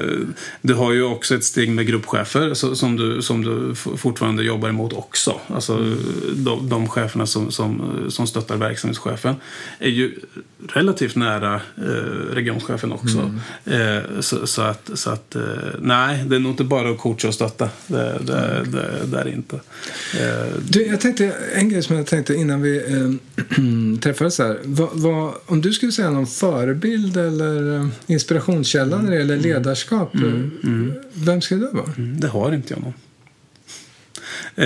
du 0.62 0.74
har 0.74 0.94
ju 0.94 1.04
också 1.04 1.36
ett 1.36 1.44
steg 1.44 1.70
med 1.70 1.88
gruppchefer 1.88 2.54
så, 2.54 2.76
som, 2.76 2.96
du, 2.96 3.22
som 3.22 3.44
du 3.44 3.76
fortfarande 3.76 4.44
jobbar 4.44 4.70
emot 4.70 4.94
också. 4.94 5.40
Alltså 5.48 5.96
de, 6.36 6.70
de 6.70 6.90
cheferna 6.90 7.26
som, 7.26 7.52
som, 7.52 7.82
som 8.10 8.28
stöttar 8.28 8.58
verksamhetschefen 8.58 9.36
är 9.80 9.90
ju 9.90 10.12
relativt 10.68 11.16
nära 11.16 11.56
eh, 11.78 12.34
regionchefen 12.34 12.92
också. 12.92 13.18
Mm. 13.18 13.40
Eh, 13.86 14.20
så, 14.20 14.48
så, 14.48 14.62
att, 14.62 14.90
så 14.94 15.10
att 15.10 15.36
eh, 15.36 15.42
nej, 15.80 16.24
det 16.28 16.36
är 16.36 16.40
nog 16.40 16.52
inte 16.52 16.64
bara 16.64 16.90
att 16.90 16.98
coacha 16.98 17.28
och 17.28 17.34
stötta. 17.34 17.70
Det, 17.88 18.18
det, 18.22 18.38
mm. 18.38 18.72
det, 18.72 19.06
det 19.12 19.18
är 19.18 19.28
inte. 19.28 19.56
Eh, 20.20 20.62
du, 20.70 20.86
jag 20.86 21.02
tänkte, 21.02 21.36
en 21.54 21.70
grej 21.70 21.84
som 21.84 21.96
jag 21.96 22.06
tänkte 22.06 22.34
innan 22.34 22.62
vi 22.62 22.78
äh, 22.78 24.00
träffades 24.02 24.40
här. 24.40 24.60
Vad, 24.64 24.90
vad, 24.94 25.34
om 25.46 25.62
du 25.62 25.74
skulle 25.74 25.92
säga 25.92 26.10
någon 26.10 26.28
förebild 26.28 27.18
eller 27.18 27.90
inspirationskälla 28.08 28.98
när 28.98 29.12
det 29.12 29.18
gäller 29.18 29.34
mm. 29.38 29.46
ledarskap. 29.46 30.16
Mm. 30.16 30.52
Mm. 30.64 30.94
Vem 31.14 31.42
skulle 31.42 31.66
det 31.66 31.72
vara? 31.72 31.92
Mm. 31.98 32.20
Det 32.20 32.28
har 32.28 32.54
inte 32.54 32.74
jag 32.74 32.82
någon. 32.82 32.94
Eh, 34.56 34.66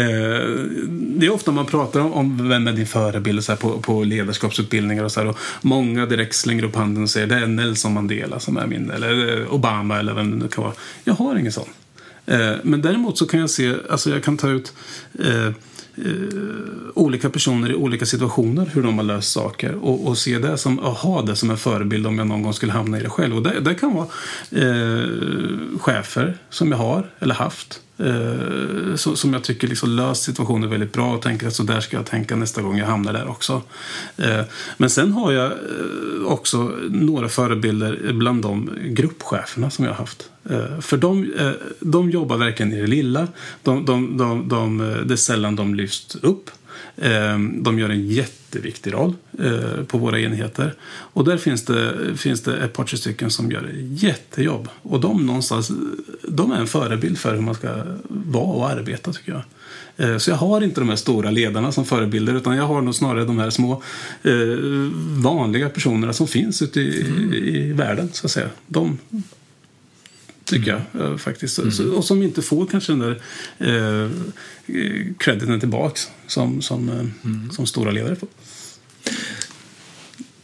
det 0.90 1.26
är 1.26 1.34
ofta 1.34 1.52
man 1.52 1.66
pratar 1.66 2.00
om, 2.00 2.14
om 2.14 2.50
vem 2.50 2.68
är 2.68 2.74
din 2.74 2.88
förebild 2.88 3.44
så 3.44 3.52
här, 3.52 3.60
på, 3.60 3.80
på 3.80 4.04
ledarskapsutbildningar 4.04 5.04
och 5.04 5.12
så 5.12 5.20
här, 5.20 5.28
och 5.28 5.38
Många 5.62 6.06
direkt 6.06 6.36
slänger 6.36 6.64
upp 6.64 6.76
handen 6.76 7.04
och 7.04 7.10
säger 7.10 7.28
det 7.28 7.36
är 7.36 7.48
Nelson 7.48 7.94
Mandela 7.94 8.40
som 8.40 8.58
är 8.58 8.68
min, 8.68 8.90
eller 8.90 9.42
eh, 9.42 9.54
Obama 9.54 10.00
eller 10.00 10.14
vem 10.14 10.32
det 10.32 10.38
nu 10.38 10.48
kan 10.48 10.64
vara. 10.64 10.74
Jag 11.04 11.14
har 11.14 11.36
ingen 11.36 11.52
sån. 11.52 11.70
Eh, 12.26 12.56
men 12.64 12.82
däremot 12.82 13.18
så 13.18 13.26
kan 13.26 13.40
jag 13.40 13.50
se, 13.50 13.76
alltså 13.90 14.10
jag 14.10 14.24
kan 14.24 14.38
ta 14.38 14.50
ut 14.50 14.74
eh, 15.20 15.52
olika 16.94 17.30
personer 17.30 17.72
i 17.72 17.76
olika 17.76 18.06
situationer 18.06 18.70
hur 18.74 18.84
de 18.84 18.98
har 18.98 19.06
löst 19.06 19.32
saker 19.32 19.76
och, 19.76 20.08
och 20.08 20.18
se 20.18 20.40
det 20.40 20.58
som, 20.58 20.80
aha, 20.80 21.22
det 21.22 21.36
som 21.36 21.50
en 21.50 21.58
förebild 21.58 22.08
om 22.08 22.18
jag 22.18 22.28
någon 22.28 22.44
gång 22.44 22.54
skulle 22.54 22.72
hamna 22.72 23.00
i 23.00 23.04
det 23.04 23.10
själv. 23.10 23.36
Och 23.36 23.44
det, 23.44 23.60
det 23.60 23.76
kan 23.76 23.94
vara 23.94 24.08
uh, 24.66 25.80
chefer 25.80 26.38
som 26.50 26.72
jag 26.72 26.78
har 26.78 27.10
eller 27.20 27.36
haft 27.36 27.82
eh, 28.00 28.96
som 28.96 29.34
jag 29.34 29.44
tycker 29.44 29.68
liksom 29.68 29.90
löst 29.90 30.24
situationen 30.24 30.70
väldigt 30.70 30.94
bra 30.94 31.16
och 31.16 31.22
tänker 31.22 31.48
att 31.48 31.56
så 31.56 31.64
där 31.64 31.80
ska 31.80 31.98
jag 31.98 32.06
tänka 32.06 32.36
nästa 32.36 32.62
gång 32.62 32.78
jag 32.78 32.86
hamnar 32.86 33.14
där 33.14 33.30
också. 33.30 33.62
Eh, 34.18 34.42
men 34.78 34.90
sen 34.90 35.12
har 35.12 35.32
jag 35.32 35.46
eh, 35.52 36.26
också 36.26 36.72
några 36.90 37.30
förebilder 37.30 38.14
bland 38.14 38.42
de 38.42 38.70
gruppcheferna 38.82 39.70
som 39.70 39.86
jag 39.86 39.92
har 39.92 39.98
haft. 39.98 40.30
Eh, 40.50 40.80
för 40.80 40.98
de, 40.98 41.34
eh, 41.40 41.52
de 41.80 42.10
jobbar 42.10 42.38
verkligen 42.38 42.74
i 42.74 42.82
det 42.82 42.88
lilla. 42.88 43.28
De, 43.64 43.86
de, 43.86 44.18
de, 44.18 44.48
de, 44.48 44.78
det 45.06 45.14
är 45.14 45.16
sällan 45.16 45.56
de 45.56 45.76
lyfts 45.76 46.16
upp. 46.16 46.50
De 47.58 47.80
gör 47.80 47.90
en 47.90 48.08
jätteviktig 48.08 48.94
roll 48.94 49.16
på 49.88 49.98
våra 49.98 50.20
enheter. 50.20 50.74
Och 50.88 51.26
där 51.26 51.38
finns 51.38 51.66
det, 51.66 51.94
finns 52.18 52.42
det 52.42 52.58
ett 52.58 52.74
par 52.74 52.84
tre 52.84 52.98
stycken 52.98 53.32
som 53.32 53.52
gör 53.52 53.70
jättejobb. 53.76 54.68
Och 54.82 55.00
de 55.00 55.26
någonstans, 55.26 55.72
de 56.28 56.52
är 56.52 56.56
en 56.56 56.68
förebild 56.68 57.18
för 57.18 57.36
hur 57.36 57.42
man 57.42 57.56
ska 57.56 57.84
vara 58.10 58.46
och 58.46 58.70
arbeta 58.70 59.14
tycker 59.14 59.32
jag. 59.32 59.42
Så 60.22 60.30
jag 60.30 60.36
har 60.36 60.62
inte 60.62 60.82
de 60.82 60.90
här 60.90 60.96
stora 60.96 61.32
ledarna 61.32 61.72
som 61.72 61.86
förebilder 61.86 62.36
utan 62.36 62.56
jag 62.56 62.64
har 62.64 62.82
nog 62.82 62.96
snarare 62.96 63.26
de 63.26 63.40
här 63.40 63.50
små 63.50 63.84
vanliga 65.22 65.70
personerna 65.70 66.14
som 66.14 66.28
finns 66.28 66.62
ute 66.62 66.82
i, 66.82 67.02
mm. 67.02 67.34
i 67.34 67.72
världen. 67.74 68.10
så 68.14 68.28
att 68.28 68.32
säga. 68.32 68.50
De, 68.68 68.98
tycker 70.50 70.86
jag 70.94 71.12
eh, 71.12 71.18
faktiskt. 71.18 71.60
Mm. 71.60 71.94
Och 71.94 72.06
som 72.06 72.24
inte 72.24 72.42
får 72.42 72.66
kanske 72.66 72.92
den 72.92 73.00
där 73.00 73.22
eh, 73.58 74.10
crediten 75.18 75.60
tillbaks 75.60 76.10
som, 76.28 76.62
som, 76.62 76.90
eh, 76.90 76.96
mm. 76.96 77.52
som 77.52 77.66
stora 77.66 77.92
ledare 77.92 78.16
får. 78.16 78.30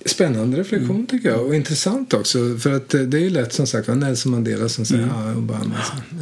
Spännande 0.05 0.57
reflektion 0.57 0.95
mm. 0.95 1.07
tycker 1.07 1.29
jag 1.29 1.45
och 1.45 1.55
intressant 1.55 2.13
också 2.13 2.57
för 2.57 2.71
att 2.73 2.93
eh, 2.93 3.01
det 3.01 3.17
är 3.17 3.21
ju 3.21 3.29
lätt 3.29 3.53
som 3.53 3.67
sagt 3.67 3.87
Nelson 3.87 4.31
Mandela 4.31 4.69
som 4.69 4.85
säger 4.85 5.03
mm. 5.03 5.15
ja, 5.15 5.35
Obama. 5.35 5.75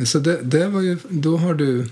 Så 0.05 0.19
det, 0.19 0.41
det 0.43 0.67
var 0.67 0.81
ju, 0.81 0.97
då 1.09 1.37
har 1.37 1.53
du 1.53 1.87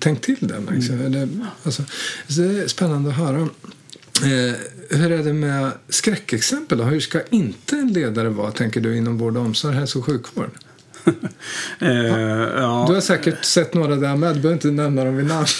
tänkt 0.00 0.24
till 0.24 0.36
det. 0.40 0.74
Liksom. 0.74 0.94
Mm. 0.94 1.06
Eller, 1.06 1.28
alltså, 1.62 1.82
så 2.28 2.40
det 2.40 2.62
är 2.62 2.68
spännande 2.68 3.10
att 3.10 3.16
höra. 3.16 3.48
Eh, 4.22 4.54
hur 4.90 5.12
är 5.12 5.22
det 5.22 5.32
med 5.32 5.70
skräckexempel? 5.88 6.78
Då? 6.78 6.84
Hur 6.84 7.00
ska 7.00 7.20
inte 7.30 7.76
en 7.76 7.92
ledare 7.92 8.28
vara, 8.28 8.50
tänker 8.50 8.80
du, 8.80 8.96
inom 8.96 9.18
vård 9.18 9.36
och 9.36 9.42
omsorg, 9.42 9.74
hälso 9.74 9.98
och 9.98 10.04
sjukvård? 10.04 10.50
eh, 11.78 11.90
ja. 12.56 12.84
Du 12.88 12.94
har 12.94 13.00
säkert 13.00 13.44
sett 13.44 13.74
några 13.74 13.96
där 13.96 14.16
med. 14.16 14.34
Du 14.34 14.40
behöver 14.40 14.52
inte 14.52 14.70
nämna 14.70 15.04
dem 15.04 15.16
vid 15.16 15.26
namn. 15.26 15.46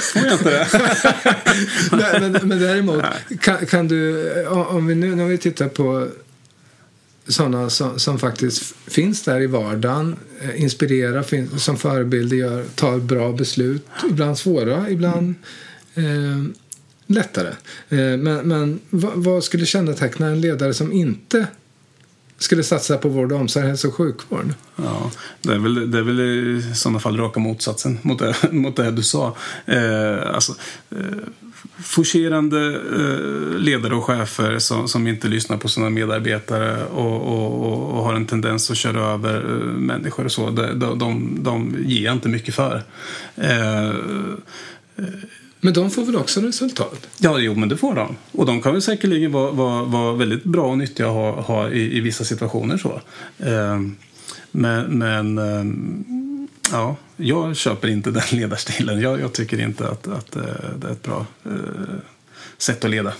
Får 0.00 0.22
jag 0.24 0.32
inte 0.32 0.50
det? 0.50 0.66
men, 2.20 2.32
men, 2.32 2.48
men 2.48 2.60
däremot, 2.60 3.04
kan, 3.40 3.66
kan, 3.66 3.88
du, 3.88 4.46
om 4.46 4.86
vi 4.86 4.94
nu 4.94 5.14
när 5.14 5.24
vi 5.24 5.38
tittar 5.38 5.68
på 5.68 6.08
sådana 7.28 7.70
som, 7.70 7.98
som, 7.98 8.18
faktiskt 8.18 8.74
finns 8.86 9.22
där 9.22 9.40
i 9.40 9.46
vardagen, 9.46 10.16
eh, 10.40 10.62
inspirerar, 10.62 11.22
finns, 11.22 11.64
som 11.64 11.76
förebilder, 11.76 12.36
gör, 12.36 12.64
tar 12.74 12.98
bra 12.98 13.32
beslut, 13.32 13.86
ibland 14.10 14.38
svåra, 14.38 14.90
ibland 14.90 15.34
mm. 15.94 16.50
eh, 16.50 16.54
lättare. 17.12 17.48
Eh, 17.88 17.98
men, 17.98 18.48
men 18.48 18.80
vad, 18.90 19.44
skulle 19.44 19.66
känneteckna 19.66 20.26
en 20.26 20.40
ledare 20.40 20.74
som 20.74 20.92
inte 20.92 21.46
skulle 22.42 22.62
satsa 22.62 22.98
på 22.98 23.08
vård 23.08 23.32
och 23.32 23.40
omsorg, 23.40 23.66
hälso 23.66 23.88
och 23.88 23.94
sjukvård? 23.94 24.54
Ja, 24.76 25.10
det 25.42 25.52
är 25.54 25.58
väl, 25.58 25.90
det 25.90 25.98
är 25.98 26.02
väl 26.02 26.20
i 26.20 26.74
sådana 26.74 27.00
fall 27.00 27.16
raka 27.16 27.40
motsatsen 27.40 27.98
mot 28.02 28.18
det, 28.18 28.34
mot 28.52 28.76
det 28.76 28.90
du 28.90 29.02
sa. 29.02 29.36
Eh, 29.66 30.34
alltså, 30.34 30.54
eh, 30.90 30.98
forcerande 31.82 32.66
eh, 32.74 33.58
ledare 33.58 33.94
och 33.94 34.04
chefer 34.04 34.58
som, 34.58 34.88
som 34.88 35.06
inte 35.06 35.28
lyssnar 35.28 35.56
på 35.56 35.68
sina 35.68 35.90
medarbetare 35.90 36.84
och, 36.84 37.22
och, 37.22 37.90
och 37.90 38.04
har 38.04 38.14
en 38.14 38.26
tendens 38.26 38.70
att 38.70 38.76
köra 38.76 39.06
över 39.06 39.40
eh, 39.50 39.66
människor 39.66 40.24
och 40.24 40.32
så, 40.32 40.50
de, 40.50 40.78
de, 40.78 40.98
de, 40.98 41.38
de 41.42 41.76
ger 41.86 42.04
jag 42.04 42.12
inte 42.12 42.28
mycket 42.28 42.54
för. 42.54 42.82
Eh, 43.36 43.88
eh 43.88 43.94
men 45.64 45.72
de 45.72 45.90
får 45.90 46.04
väl 46.04 46.16
också 46.16 46.40
resultat? 46.40 47.08
Ja, 47.18 47.38
jo, 47.38 47.54
men 47.54 47.68
det 47.68 47.76
får 47.76 47.94
de. 47.94 48.16
Och 48.32 48.46
de 48.46 48.62
kan 48.62 48.72
väl 48.72 48.82
säkerligen 48.82 49.32
vara, 49.32 49.50
vara, 49.50 49.84
vara 49.84 50.12
väldigt 50.12 50.44
bra 50.44 50.70
och 50.70 50.78
nyttiga 50.78 51.06
att 51.06 51.12
ha, 51.12 51.40
ha 51.40 51.70
i, 51.70 51.96
i, 51.96 52.00
vissa 52.00 52.24
situationer. 52.24 52.76
så. 52.76 53.00
Eh, 53.38 53.80
men, 54.50 54.98
men 54.98 55.38
eh, 55.38 55.64
ja, 56.72 56.96
jag 57.16 57.56
köper 57.56 57.88
inte 57.88 58.10
den 58.10 58.22
ledarstilen. 58.32 59.00
Jag, 59.00 59.20
jag 59.20 59.32
tycker 59.32 59.60
inte 59.60 59.88
att, 59.88 60.08
att 60.08 60.36
eh, 60.36 60.42
det 60.76 60.88
är 60.88 60.92
ett 60.92 61.02
bra 61.02 61.26
eh, 61.44 61.52
sätt 62.58 62.84
att 62.84 62.90
leda. 62.90 63.12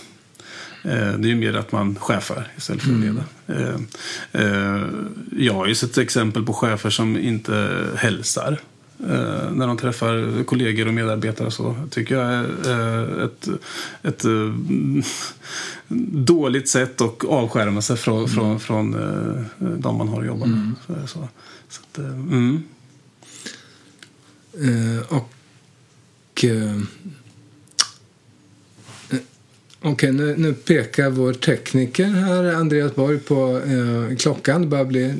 Det 0.83 0.89
är 0.91 1.25
ju 1.25 1.35
mer 1.35 1.53
att 1.53 1.71
man 1.71 1.95
chefar 1.95 2.47
istället 2.57 2.81
för 2.81 2.89
att 2.89 2.95
mm. 2.95 3.15
leda. 3.15 3.79
Jag 5.37 5.53
har 5.53 5.67
ju 5.67 5.75
sett 5.75 5.97
exempel 5.97 6.45
på 6.45 6.53
chefer 6.53 6.89
som 6.89 7.17
inte 7.17 7.87
hälsar 7.95 8.59
när 8.97 9.67
de 9.67 9.77
träffar 9.77 10.43
kollegor 10.43 10.87
och 10.87 10.93
medarbetare 10.93 11.51
så 11.51 11.75
tycker 11.89 12.15
jag 12.15 12.33
är 12.33 12.43
eh, 12.69 13.25
ett, 13.25 13.47
ett 14.03 14.25
eh, 14.25 14.53
dåligt 16.25 16.69
sätt 16.69 17.01
att 17.01 17.25
avskärma 17.25 17.81
sig 17.81 17.97
från, 17.97 18.17
mm. 18.17 18.29
från, 18.29 18.59
från 18.59 18.93
eh, 18.93 19.45
de 19.57 19.97
man 19.97 20.07
har 20.07 20.21
att 20.21 20.27
jobba 20.27 20.45
med. 20.45 20.57
Mm. 20.57 20.75
Så, 21.07 21.27
så, 21.69 21.81
att, 21.81 21.97
eh, 21.97 22.05
mm. 22.05 22.63
och 25.07 25.33
Okej, 29.85 30.11
nu, 30.11 30.35
nu, 30.37 30.53
pekar 30.53 31.09
vår 31.09 31.33
tekniker 31.33 32.05
här, 32.05 32.53
Andreas 32.53 32.95
Borg, 32.95 33.19
på 33.19 33.61
eh, 33.65 34.17
klockan. 34.17 34.61
Det 34.61 34.67
börjar 34.67 34.85
bli 34.85 35.13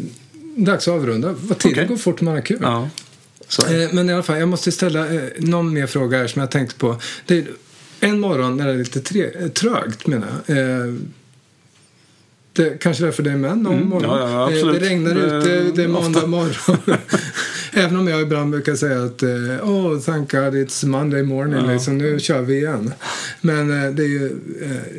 dags 0.55 0.87
att 0.87 0.93
avrunda. 0.93 1.35
Vad 1.41 1.57
tiden 1.57 1.77
okay. 1.77 1.87
går 1.87 1.97
fort 1.97 2.21
när 2.21 2.25
man 2.25 2.33
har 2.33 2.41
kul. 2.41 2.59
Ja. 2.61 2.89
Eh, 3.59 3.93
men 3.93 4.09
i 4.09 4.13
alla 4.13 4.23
fall, 4.23 4.39
jag 4.39 4.49
måste 4.49 4.71
ställa 4.71 5.13
eh, 5.13 5.21
någon 5.37 5.73
mer 5.73 5.87
fråga 5.87 6.17
här 6.17 6.27
som 6.27 6.39
jag 6.39 6.51
tänkte 6.51 6.75
på. 6.75 7.01
Det 7.25 7.37
är, 7.37 7.45
en 7.99 8.19
morgon 8.19 8.57
när 8.57 8.67
det 8.67 8.73
är 8.73 8.77
lite 8.77 8.99
tre, 8.99 9.29
eh, 9.39 9.47
trögt 9.47 10.07
menar 10.07 10.27
jag. 10.45 10.99
Det 12.55 12.81
kanske 12.81 13.07
är 13.07 13.11
för 13.11 13.23
dig 13.23 13.35
med 13.35 13.57
någon 13.57 13.73
mm, 13.73 13.89
morgon. 13.89 14.19
Ja, 14.19 14.51
ja, 14.51 14.65
det 14.71 14.79
regnar 14.79 15.15
ute, 15.15 15.71
det 15.75 15.83
är 15.83 15.87
måndag 15.87 16.27
morgon. 16.27 16.77
Även 17.73 17.95
om 17.95 18.07
jag 18.07 18.21
ibland 18.21 18.51
brukar 18.51 18.75
säga 18.75 19.03
att 19.03 19.23
oh, 19.63 19.99
thank 19.99 20.31
God 20.31 20.53
it's 20.53 20.85
Monday 20.85 21.23
morning, 21.23 21.65
ja. 21.65 21.73
liksom, 21.73 21.97
nu 21.97 22.19
kör 22.19 22.41
vi 22.41 22.57
igen. 22.57 22.93
Men 23.41 23.67
det 23.95 24.03
är 24.03 24.07
ju 24.07 24.31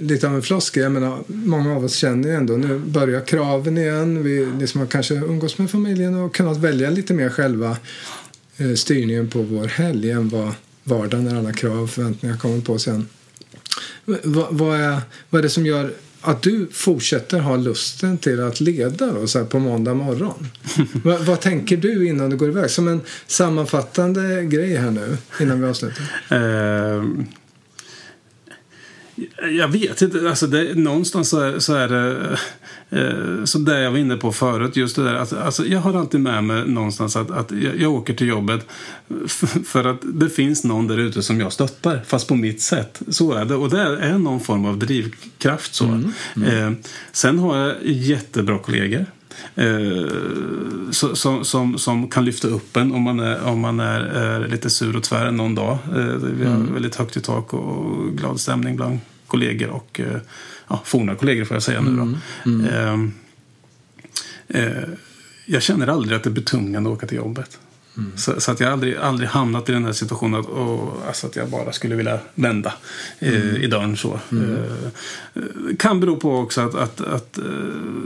lite 0.00 0.28
av 0.28 0.34
en 0.34 0.42
floskel. 0.42 0.82
Jag 0.82 0.92
menar, 0.92 1.18
många 1.26 1.76
av 1.76 1.84
oss 1.84 1.94
känner 1.94 2.28
ju 2.28 2.34
ändå, 2.34 2.54
nu 2.54 2.78
börjar 2.78 3.20
kraven 3.20 3.78
igen. 3.78 4.22
Vi 4.22 4.48
liksom 4.60 4.80
har 4.80 4.88
kanske 4.88 5.14
umgås 5.14 5.58
med 5.58 5.70
familjen 5.70 6.14
och 6.14 6.34
kunnat 6.34 6.56
välja 6.56 6.90
lite 6.90 7.14
mer 7.14 7.28
själva 7.28 7.76
styrningen 8.76 9.30
på 9.30 9.42
vår 9.42 9.66
helg 9.66 10.10
än 10.10 10.28
vad 10.28 10.54
vardagen 10.84 11.24
när 11.24 11.38
alla 11.38 11.52
krav 11.52 11.82
och 11.82 11.90
förväntningar 11.90 12.36
kommer 12.36 12.60
på 12.60 12.78
sen. 12.78 13.08
Vad, 14.04 14.46
vad, 14.50 14.80
är, 14.80 15.00
vad 15.30 15.38
är 15.38 15.42
det 15.42 15.50
som 15.50 15.66
gör 15.66 15.92
att 16.20 16.42
du 16.42 16.66
fortsätter 16.72 17.38
ha 17.38 17.56
lusten 17.56 18.18
till 18.18 18.42
att 18.42 18.60
leda 18.60 19.12
då, 19.12 19.26
så 19.26 19.44
på 19.44 19.58
måndag 19.58 19.94
morgon? 19.94 20.48
vad, 21.04 21.20
vad, 21.20 21.40
tänker 21.40 21.76
du 21.76 22.06
innan 22.06 22.30
du 22.30 22.36
går 22.36 22.48
iväg? 22.48 22.70
Som 22.70 22.88
en 22.88 23.00
sammanfattande 23.26 24.44
grej 24.44 24.76
här 24.76 24.90
nu 24.90 25.16
innan 25.40 25.60
vi 25.60 25.66
avslutar. 25.66 26.04
Uh, 26.32 27.04
jag 29.50 29.68
vet 29.68 30.02
inte. 30.02 30.28
Alltså 30.28 30.46
det, 30.46 30.74
någonstans 30.74 31.28
så 31.28 31.40
är, 31.40 31.58
så 31.58 31.74
är 31.74 31.88
det 31.88 32.38
eh, 32.90 33.44
så 33.44 33.58
det 33.58 33.80
jag 33.80 33.90
var 33.90 33.98
inne 33.98 34.16
på 34.16 34.32
förut. 34.32 34.76
Just 34.76 34.96
det 34.96 35.04
där, 35.04 35.14
alltså, 35.14 35.36
alltså 35.36 35.66
jag 35.66 35.80
har 35.80 35.94
alltid 35.94 36.20
med 36.20 36.44
mig 36.44 36.68
någonstans 36.68 37.16
att, 37.16 37.30
att 37.30 37.50
jag, 37.50 37.80
jag 37.80 37.92
åker 37.92 38.14
till 38.14 38.26
jobbet 38.26 38.66
för 39.64 39.84
att 39.84 40.00
det 40.02 40.28
finns 40.28 40.64
någon 40.64 40.86
där 40.86 40.98
ute 40.98 41.22
som 41.22 41.40
jag 41.40 41.52
stöttar, 41.52 42.02
fast 42.06 42.28
på 42.28 42.34
mitt 42.34 42.62
sätt. 42.62 43.02
Så 43.08 43.32
är 43.32 43.44
det. 43.44 43.54
Och 43.54 43.70
det 43.70 43.80
är 43.80 44.18
någon 44.18 44.40
form 44.40 44.64
av 44.64 44.78
drivkraft. 44.78 45.74
så. 45.74 45.84
Mm, 45.84 46.12
mm. 46.36 46.68
Eh, 46.68 46.78
sen 47.12 47.38
har 47.38 47.58
jag 47.58 47.76
jättebra 47.82 48.58
kollegor. 48.58 49.06
Eh, 49.54 50.90
som, 50.90 51.44
som, 51.44 51.78
som 51.78 52.08
kan 52.08 52.24
lyfta 52.24 52.48
upp 52.48 52.76
en 52.76 52.92
om 52.92 53.02
man 53.02 53.20
är, 53.20 53.42
om 53.42 53.60
man 53.60 53.80
är, 53.80 54.00
är 54.00 54.48
lite 54.48 54.70
sur 54.70 54.96
och 54.96 55.02
tvär 55.02 55.30
någon 55.30 55.54
dag. 55.54 55.78
Eh, 55.96 56.04
vi 56.14 56.44
har 56.44 56.54
mm. 56.54 56.72
väldigt 56.72 56.94
högt 56.94 57.16
i 57.16 57.20
tak 57.20 57.54
och 57.54 58.16
glad 58.16 58.40
stämning 58.40 58.76
bland 58.76 58.98
kollegor 59.26 59.68
och 59.68 60.00
eh, 60.00 60.20
ja, 60.68 60.80
forna 60.84 61.14
kollegor 61.14 61.44
får 61.44 61.54
jag 61.54 61.62
säga 61.62 61.80
nu 61.80 61.96
då. 61.96 62.02
Mm. 62.02 62.16
Mm. 62.44 63.12
Eh, 64.48 64.62
eh, 64.62 64.88
jag 65.46 65.62
känner 65.62 65.86
aldrig 65.86 66.16
att 66.16 66.22
det 66.22 66.30
är 66.30 66.34
betungande 66.34 66.90
att 66.90 66.96
åka 66.96 67.06
till 67.06 67.16
jobbet. 67.16 67.58
Så, 68.16 68.40
så, 68.40 68.50
att 68.50 68.60
jag 68.60 68.72
aldrig, 68.72 68.96
aldrig 68.96 69.28
hamnat 69.28 69.68
i 69.68 69.72
den 69.72 69.84
här 69.84 69.92
situationen 69.92 70.40
att, 70.40 70.46
och, 70.46 71.06
alltså 71.06 71.26
att 71.26 71.36
jag 71.36 71.48
bara 71.48 71.72
skulle 71.72 71.94
vilja 71.94 72.18
vända 72.34 72.74
eh, 73.18 73.54
i 73.54 73.66
dörren. 73.66 73.96
Så. 73.96 74.20
Eh, 74.32 75.42
kan 75.78 76.00
bero 76.00 76.16
på 76.16 76.36
också 76.36 76.60
att, 76.60 76.74
att, 76.74 77.00
att 77.00 77.38
eh, 77.38 77.44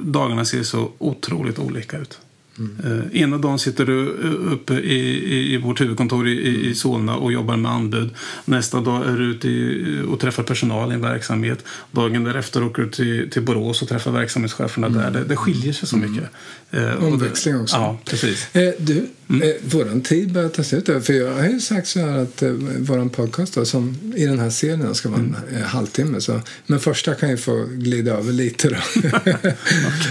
dagarna 0.03 0.44
ser 0.44 0.62
så 0.62 0.92
otroligt 0.98 1.59
olika 1.59 1.98
ut. 1.98 2.20
Mm. 2.58 3.10
Ena 3.12 3.38
dagen 3.38 3.58
sitter 3.58 3.86
du 3.86 4.06
uppe 4.52 4.74
i, 4.74 4.98
i, 5.34 5.54
i 5.54 5.56
vårt 5.56 5.80
huvudkontor 5.80 6.28
i, 6.28 6.66
i 6.70 6.74
Solna 6.74 7.16
och 7.16 7.32
jobbar 7.32 7.56
med 7.56 7.72
anbud. 7.72 8.10
Nästa 8.44 8.80
dag 8.80 9.06
är 9.06 9.16
du 9.16 9.24
ute 9.24 9.48
i, 9.48 10.02
och 10.08 10.20
träffar 10.20 10.42
personal 10.42 10.92
i 10.92 10.94
en 10.94 11.00
verksamhet. 11.00 11.64
Dagen 11.90 12.24
därefter 12.24 12.64
åker 12.64 12.82
du 12.82 12.90
till, 12.90 13.30
till 13.30 13.42
Borås 13.42 13.82
och 13.82 13.88
träffar 13.88 14.10
verksamhetscheferna 14.10 14.86
mm. 14.86 14.98
där. 14.98 15.10
Det, 15.10 15.24
det 15.24 15.36
skiljer 15.36 15.72
sig 15.72 15.88
så 15.88 15.96
mm. 15.96 16.12
mycket. 16.12 16.30
Uh, 16.74 17.04
Omväxling 17.04 17.60
också. 17.60 17.76
Ja, 17.76 17.98
precis. 18.04 18.56
Eh, 18.56 18.74
du, 18.78 19.06
mm. 19.28 19.42
eh, 19.42 19.54
vår 19.62 20.00
tid 20.00 20.32
börjar 20.32 20.48
ta 20.48 20.64
slut. 20.64 20.84
För 20.86 21.12
jag 21.12 21.34
har 21.34 21.48
ju 21.48 21.60
sagt 21.60 21.88
så 21.88 22.00
här 22.00 22.18
att 22.18 22.42
eh, 22.42 22.50
vår 22.78 23.08
podcast 23.08 23.54
då, 23.54 23.64
som 23.64 23.96
i 24.16 24.26
den 24.26 24.38
här 24.38 24.50
serien 24.50 24.94
ska 24.94 25.08
vara 25.08 25.20
en 25.20 25.36
mm. 25.48 25.62
Eh, 25.62 25.68
halvtimme. 25.68 26.20
Så, 26.20 26.40
men 26.66 26.80
första 26.80 27.14
kan 27.14 27.30
ju 27.30 27.36
få 27.36 27.64
glida 27.70 28.12
över 28.12 28.32
lite 28.32 28.68
då. 28.68 28.76
okay. 29.08 29.50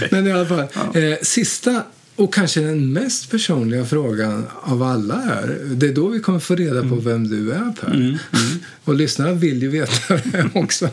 Men 0.10 0.26
i 0.26 0.32
alla 0.32 0.46
fall, 0.46 0.66
ja. 0.74 1.00
eh, 1.00 1.18
sista 1.22 1.82
och 2.18 2.34
kanske 2.34 2.60
den 2.60 2.92
mest 2.92 3.30
personliga 3.30 3.84
frågan 3.84 4.46
av 4.62 4.82
alla 4.82 5.14
är, 5.14 5.58
det 5.64 5.86
är 5.86 5.92
då 5.92 6.08
vi 6.08 6.20
kommer 6.20 6.38
få 6.38 6.54
reda 6.54 6.80
på 6.80 6.86
mm. 6.86 7.04
vem 7.04 7.28
du 7.28 7.52
är 7.52 7.72
Per. 7.80 7.94
Mm. 7.94 8.06
Mm. 8.06 8.18
Och 8.84 8.94
lyssnarna 8.94 9.32
vill 9.32 9.62
ju 9.62 9.68
veta 9.68 10.16
det 10.24 10.50
också. 10.54 10.88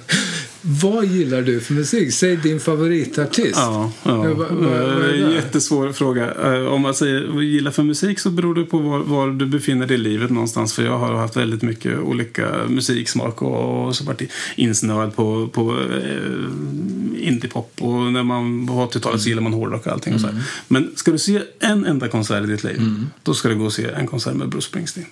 Vad 0.67 1.05
gillar 1.05 1.41
du 1.41 1.59
för 1.59 1.73
musik? 1.73 2.13
Säg 2.13 2.35
din 2.35 2.59
favoritartist. 2.59 3.55
Ja, 3.55 3.91
ja. 4.03 4.33
Va, 4.33 4.45
va, 4.49 5.11
Jättesvår 5.33 5.91
fråga. 5.91 6.33
Eh, 6.33 6.65
om 6.65 6.81
man 6.81 6.93
säger 6.93 7.27
vad 7.27 7.43
gillar 7.43 7.71
för 7.71 7.83
musik 7.83 8.19
så 8.19 8.29
beror 8.29 8.55
det 8.55 8.63
på 8.63 8.77
var, 8.77 8.99
var, 8.99 9.29
du 9.29 9.45
befinner 9.45 9.87
dig 9.87 9.95
i 9.95 9.97
livet 9.97 10.31
någonstans. 10.31 10.73
För 10.73 10.83
jag 10.83 10.97
har 10.97 11.13
haft 11.13 11.37
väldigt 11.37 11.61
mycket 11.61 11.99
olika 11.99 12.67
musiksmak 12.67 13.41
och, 13.41 13.87
och 13.87 13.95
så 13.95 14.03
varit 14.03 14.31
insnöad 14.55 15.15
på, 15.15 15.47
på 15.47 15.71
eh, 15.71 17.27
indiepop. 17.27 17.81
Och 17.81 18.13
när 18.13 18.23
man 18.23 18.67
på 18.67 18.73
80-talet 18.73 19.21
så 19.21 19.29
gillar 19.29 19.41
man 19.41 19.53
hårdrock 19.53 19.85
och 19.85 19.91
allting. 19.91 20.13
Och 20.13 20.21
så 20.21 20.27
mm. 20.27 20.41
Men 20.67 20.91
ska 20.95 21.11
du 21.11 21.17
se 21.17 21.41
en 21.59 21.85
enda 21.85 22.07
konsert 22.07 22.43
i 22.43 22.47
ditt 22.47 22.63
liv, 22.63 22.77
mm. 22.77 23.07
då 23.23 23.33
ska 23.33 23.49
du 23.49 23.55
gå 23.55 23.65
och 23.65 23.73
se 23.73 23.85
en 23.85 24.07
konsert 24.07 24.33
med 24.33 24.49
Bruce 24.49 24.67
Springsteen. 24.67 25.07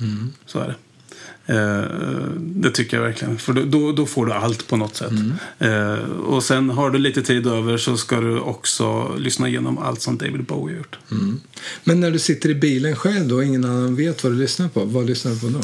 Mm. 0.00 0.32
Så 0.46 0.58
är 0.58 0.66
det. 0.66 0.74
Eh, 1.48 1.84
det 2.38 2.70
tycker 2.70 2.96
jag 2.96 3.04
verkligen. 3.04 3.38
För 3.38 3.52
då, 3.52 3.92
då 3.92 4.06
får 4.06 4.26
du 4.26 4.32
allt 4.32 4.68
på 4.68 4.76
något 4.76 4.96
sätt. 4.96 5.10
Mm. 5.10 5.32
Eh, 5.58 6.10
och 6.10 6.42
sen 6.42 6.70
har 6.70 6.90
du 6.90 6.98
lite 6.98 7.22
tid 7.22 7.46
över 7.46 7.76
så 7.76 7.96
ska 7.96 8.20
du 8.20 8.40
också 8.40 9.16
lyssna 9.18 9.48
igenom 9.48 9.78
allt 9.78 10.02
som 10.02 10.18
David 10.18 10.44
Bowie 10.44 10.76
gjort. 10.76 10.98
Mm. 11.10 11.40
Men 11.84 12.00
när 12.00 12.10
du 12.10 12.18
sitter 12.18 12.48
i 12.48 12.54
bilen 12.54 12.96
själv 12.96 13.28
då 13.28 13.36
och 13.36 13.44
ingen 13.44 13.64
annan 13.64 13.96
vet 13.96 14.24
vad 14.24 14.32
du 14.32 14.36
lyssnar 14.36 14.68
på, 14.68 14.84
vad 14.84 15.06
lyssnar 15.06 15.32
du 15.32 15.40
på 15.40 15.46
då? 15.48 15.60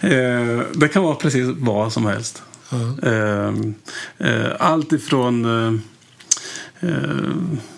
eh, 0.08 0.62
det 0.74 0.88
kan 0.88 1.02
vara 1.02 1.14
precis 1.14 1.46
vad 1.58 1.92
som 1.92 2.06
helst. 2.06 2.42
Uh-huh. 2.70 3.74
allt 4.58 4.92
ifrån 4.92 5.46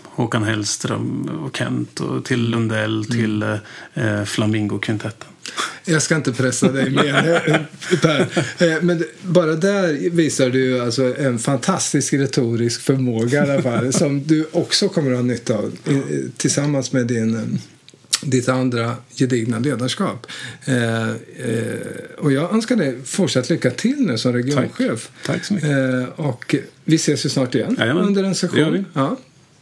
Håkan 0.05 0.43
Hellström 0.43 1.31
och 1.45 1.57
Kent 1.57 2.01
och 2.01 2.25
till 2.25 2.51
Lundell 2.51 2.95
mm. 2.95 3.05
till 3.05 3.43
eh, 3.95 4.25
Flamingo-kvintetten. 4.25 5.29
Jag 5.85 6.03
ska 6.03 6.17
inte 6.17 6.33
pressa 6.33 6.73
dig 6.73 6.91
mer, 6.91 7.67
Per. 8.03 8.21
Eh, 8.59 8.83
men 8.83 9.05
bara 9.23 9.55
där 9.55 10.11
visar 10.11 10.51
du 10.51 10.81
alltså 10.81 11.17
en 11.19 11.39
fantastisk 11.39 12.13
retorisk 12.13 12.81
förmåga 12.81 13.47
i 13.47 13.51
alla 13.51 13.63
fall, 13.63 13.93
som 14.03 14.23
du 14.27 14.47
också 14.53 14.89
kommer 14.89 15.11
att 15.11 15.17
ha 15.17 15.23
nytta 15.23 15.55
av 15.55 15.77
tillsammans 16.37 16.93
med 16.93 17.07
din 17.07 17.35
eh, 17.35 17.43
ditt 18.23 18.49
andra 18.49 18.97
gedigna 19.15 19.59
ledarskap. 19.59 20.27
Eh, 20.65 21.09
eh, 21.09 21.15
och 22.19 22.33
jag 22.33 22.55
önskar 22.55 22.77
dig 22.77 22.99
fortsatt 23.05 23.51
lycka 23.51 23.71
till 23.71 24.07
nu 24.07 24.19
som 24.19 24.33
regionchef. 24.33 25.11
Tack, 25.23 25.37
Tack 25.37 25.45
så 25.45 25.55
mycket. 25.55 25.71
Eh, 25.71 26.05
och 26.17 26.55
vi 26.85 26.97
ses 26.97 27.27
ju 27.27 27.29
snart 27.29 27.55
igen 27.55 27.77
Jajamän. 27.79 28.05
under 28.05 28.25
en 28.25 28.35
session. 28.35 28.85
Ja. 28.93 29.17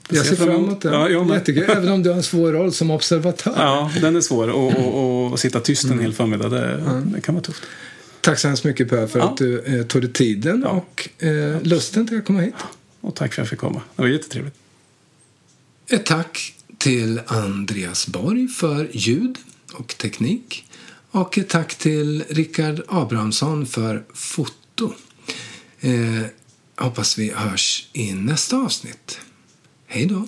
Jag 0.08 0.26
ser 0.26 0.36
fram 0.36 0.50
emot 0.50 0.80
den. 0.80 0.92
Ja, 0.92 1.08
jag 1.08 1.30
Jättekul. 1.30 1.62
Även 1.68 1.88
om 1.88 2.02
du 2.02 2.10
har 2.10 2.16
en 2.16 2.22
svår 2.22 2.52
roll 2.52 2.72
som 2.72 2.90
observatör. 2.90 3.54
Ja, 3.56 3.90
den 4.00 4.16
är 4.16 4.20
svår. 4.20 4.48
Och, 4.48 4.72
och, 4.72 5.32
och 5.32 5.40
sitta 5.40 5.60
tyst 5.60 5.84
en 5.84 5.90
mm. 5.90 6.02
hel 6.02 6.12
förmiddag, 6.12 6.48
det, 6.48 6.74
mm. 6.74 7.12
det, 7.12 7.20
kan 7.20 7.34
vara 7.34 7.44
tufft. 7.44 7.62
Tack 8.20 8.38
så 8.38 8.48
hemskt 8.48 8.64
mycket 8.64 8.90
Per 8.90 9.06
för 9.06 9.18
ja. 9.18 9.24
att 9.24 9.36
du 9.36 9.60
eh, 9.60 9.86
tog 9.86 10.02
dig 10.02 10.12
tiden 10.12 10.62
ja. 10.64 10.70
och 10.70 11.24
eh, 11.24 11.62
lusten 11.62 12.08
till 12.08 12.18
att 12.18 12.24
komma 12.24 12.40
hit. 12.40 12.54
Och 13.00 13.14
tack 13.14 13.34
för 13.34 13.42
att 13.42 13.46
jag 13.46 13.50
fick 13.50 13.58
komma. 13.58 13.82
Det 13.96 14.02
var 14.02 14.08
jättetrevligt. 14.08 14.54
Ett 15.88 16.06
tack 16.06 16.54
till 16.78 17.20
Andreas 17.26 18.06
Borg 18.06 18.48
för 18.48 18.88
ljud 18.92 19.38
och 19.72 19.98
teknik. 19.98 20.64
Och 21.10 21.38
ett 21.38 21.48
tack 21.48 21.74
till 21.74 22.24
Rickard 22.28 22.82
Abrahamsson 22.88 23.66
för 23.66 24.02
foto. 24.14 24.92
Eh, 25.80 25.92
hoppas 26.76 27.18
vi 27.18 27.32
hörs 27.34 27.88
i 27.92 28.12
nästa 28.12 28.56
avsnitt. 28.56 29.20
Hej 29.94 30.06
då! 30.06 30.24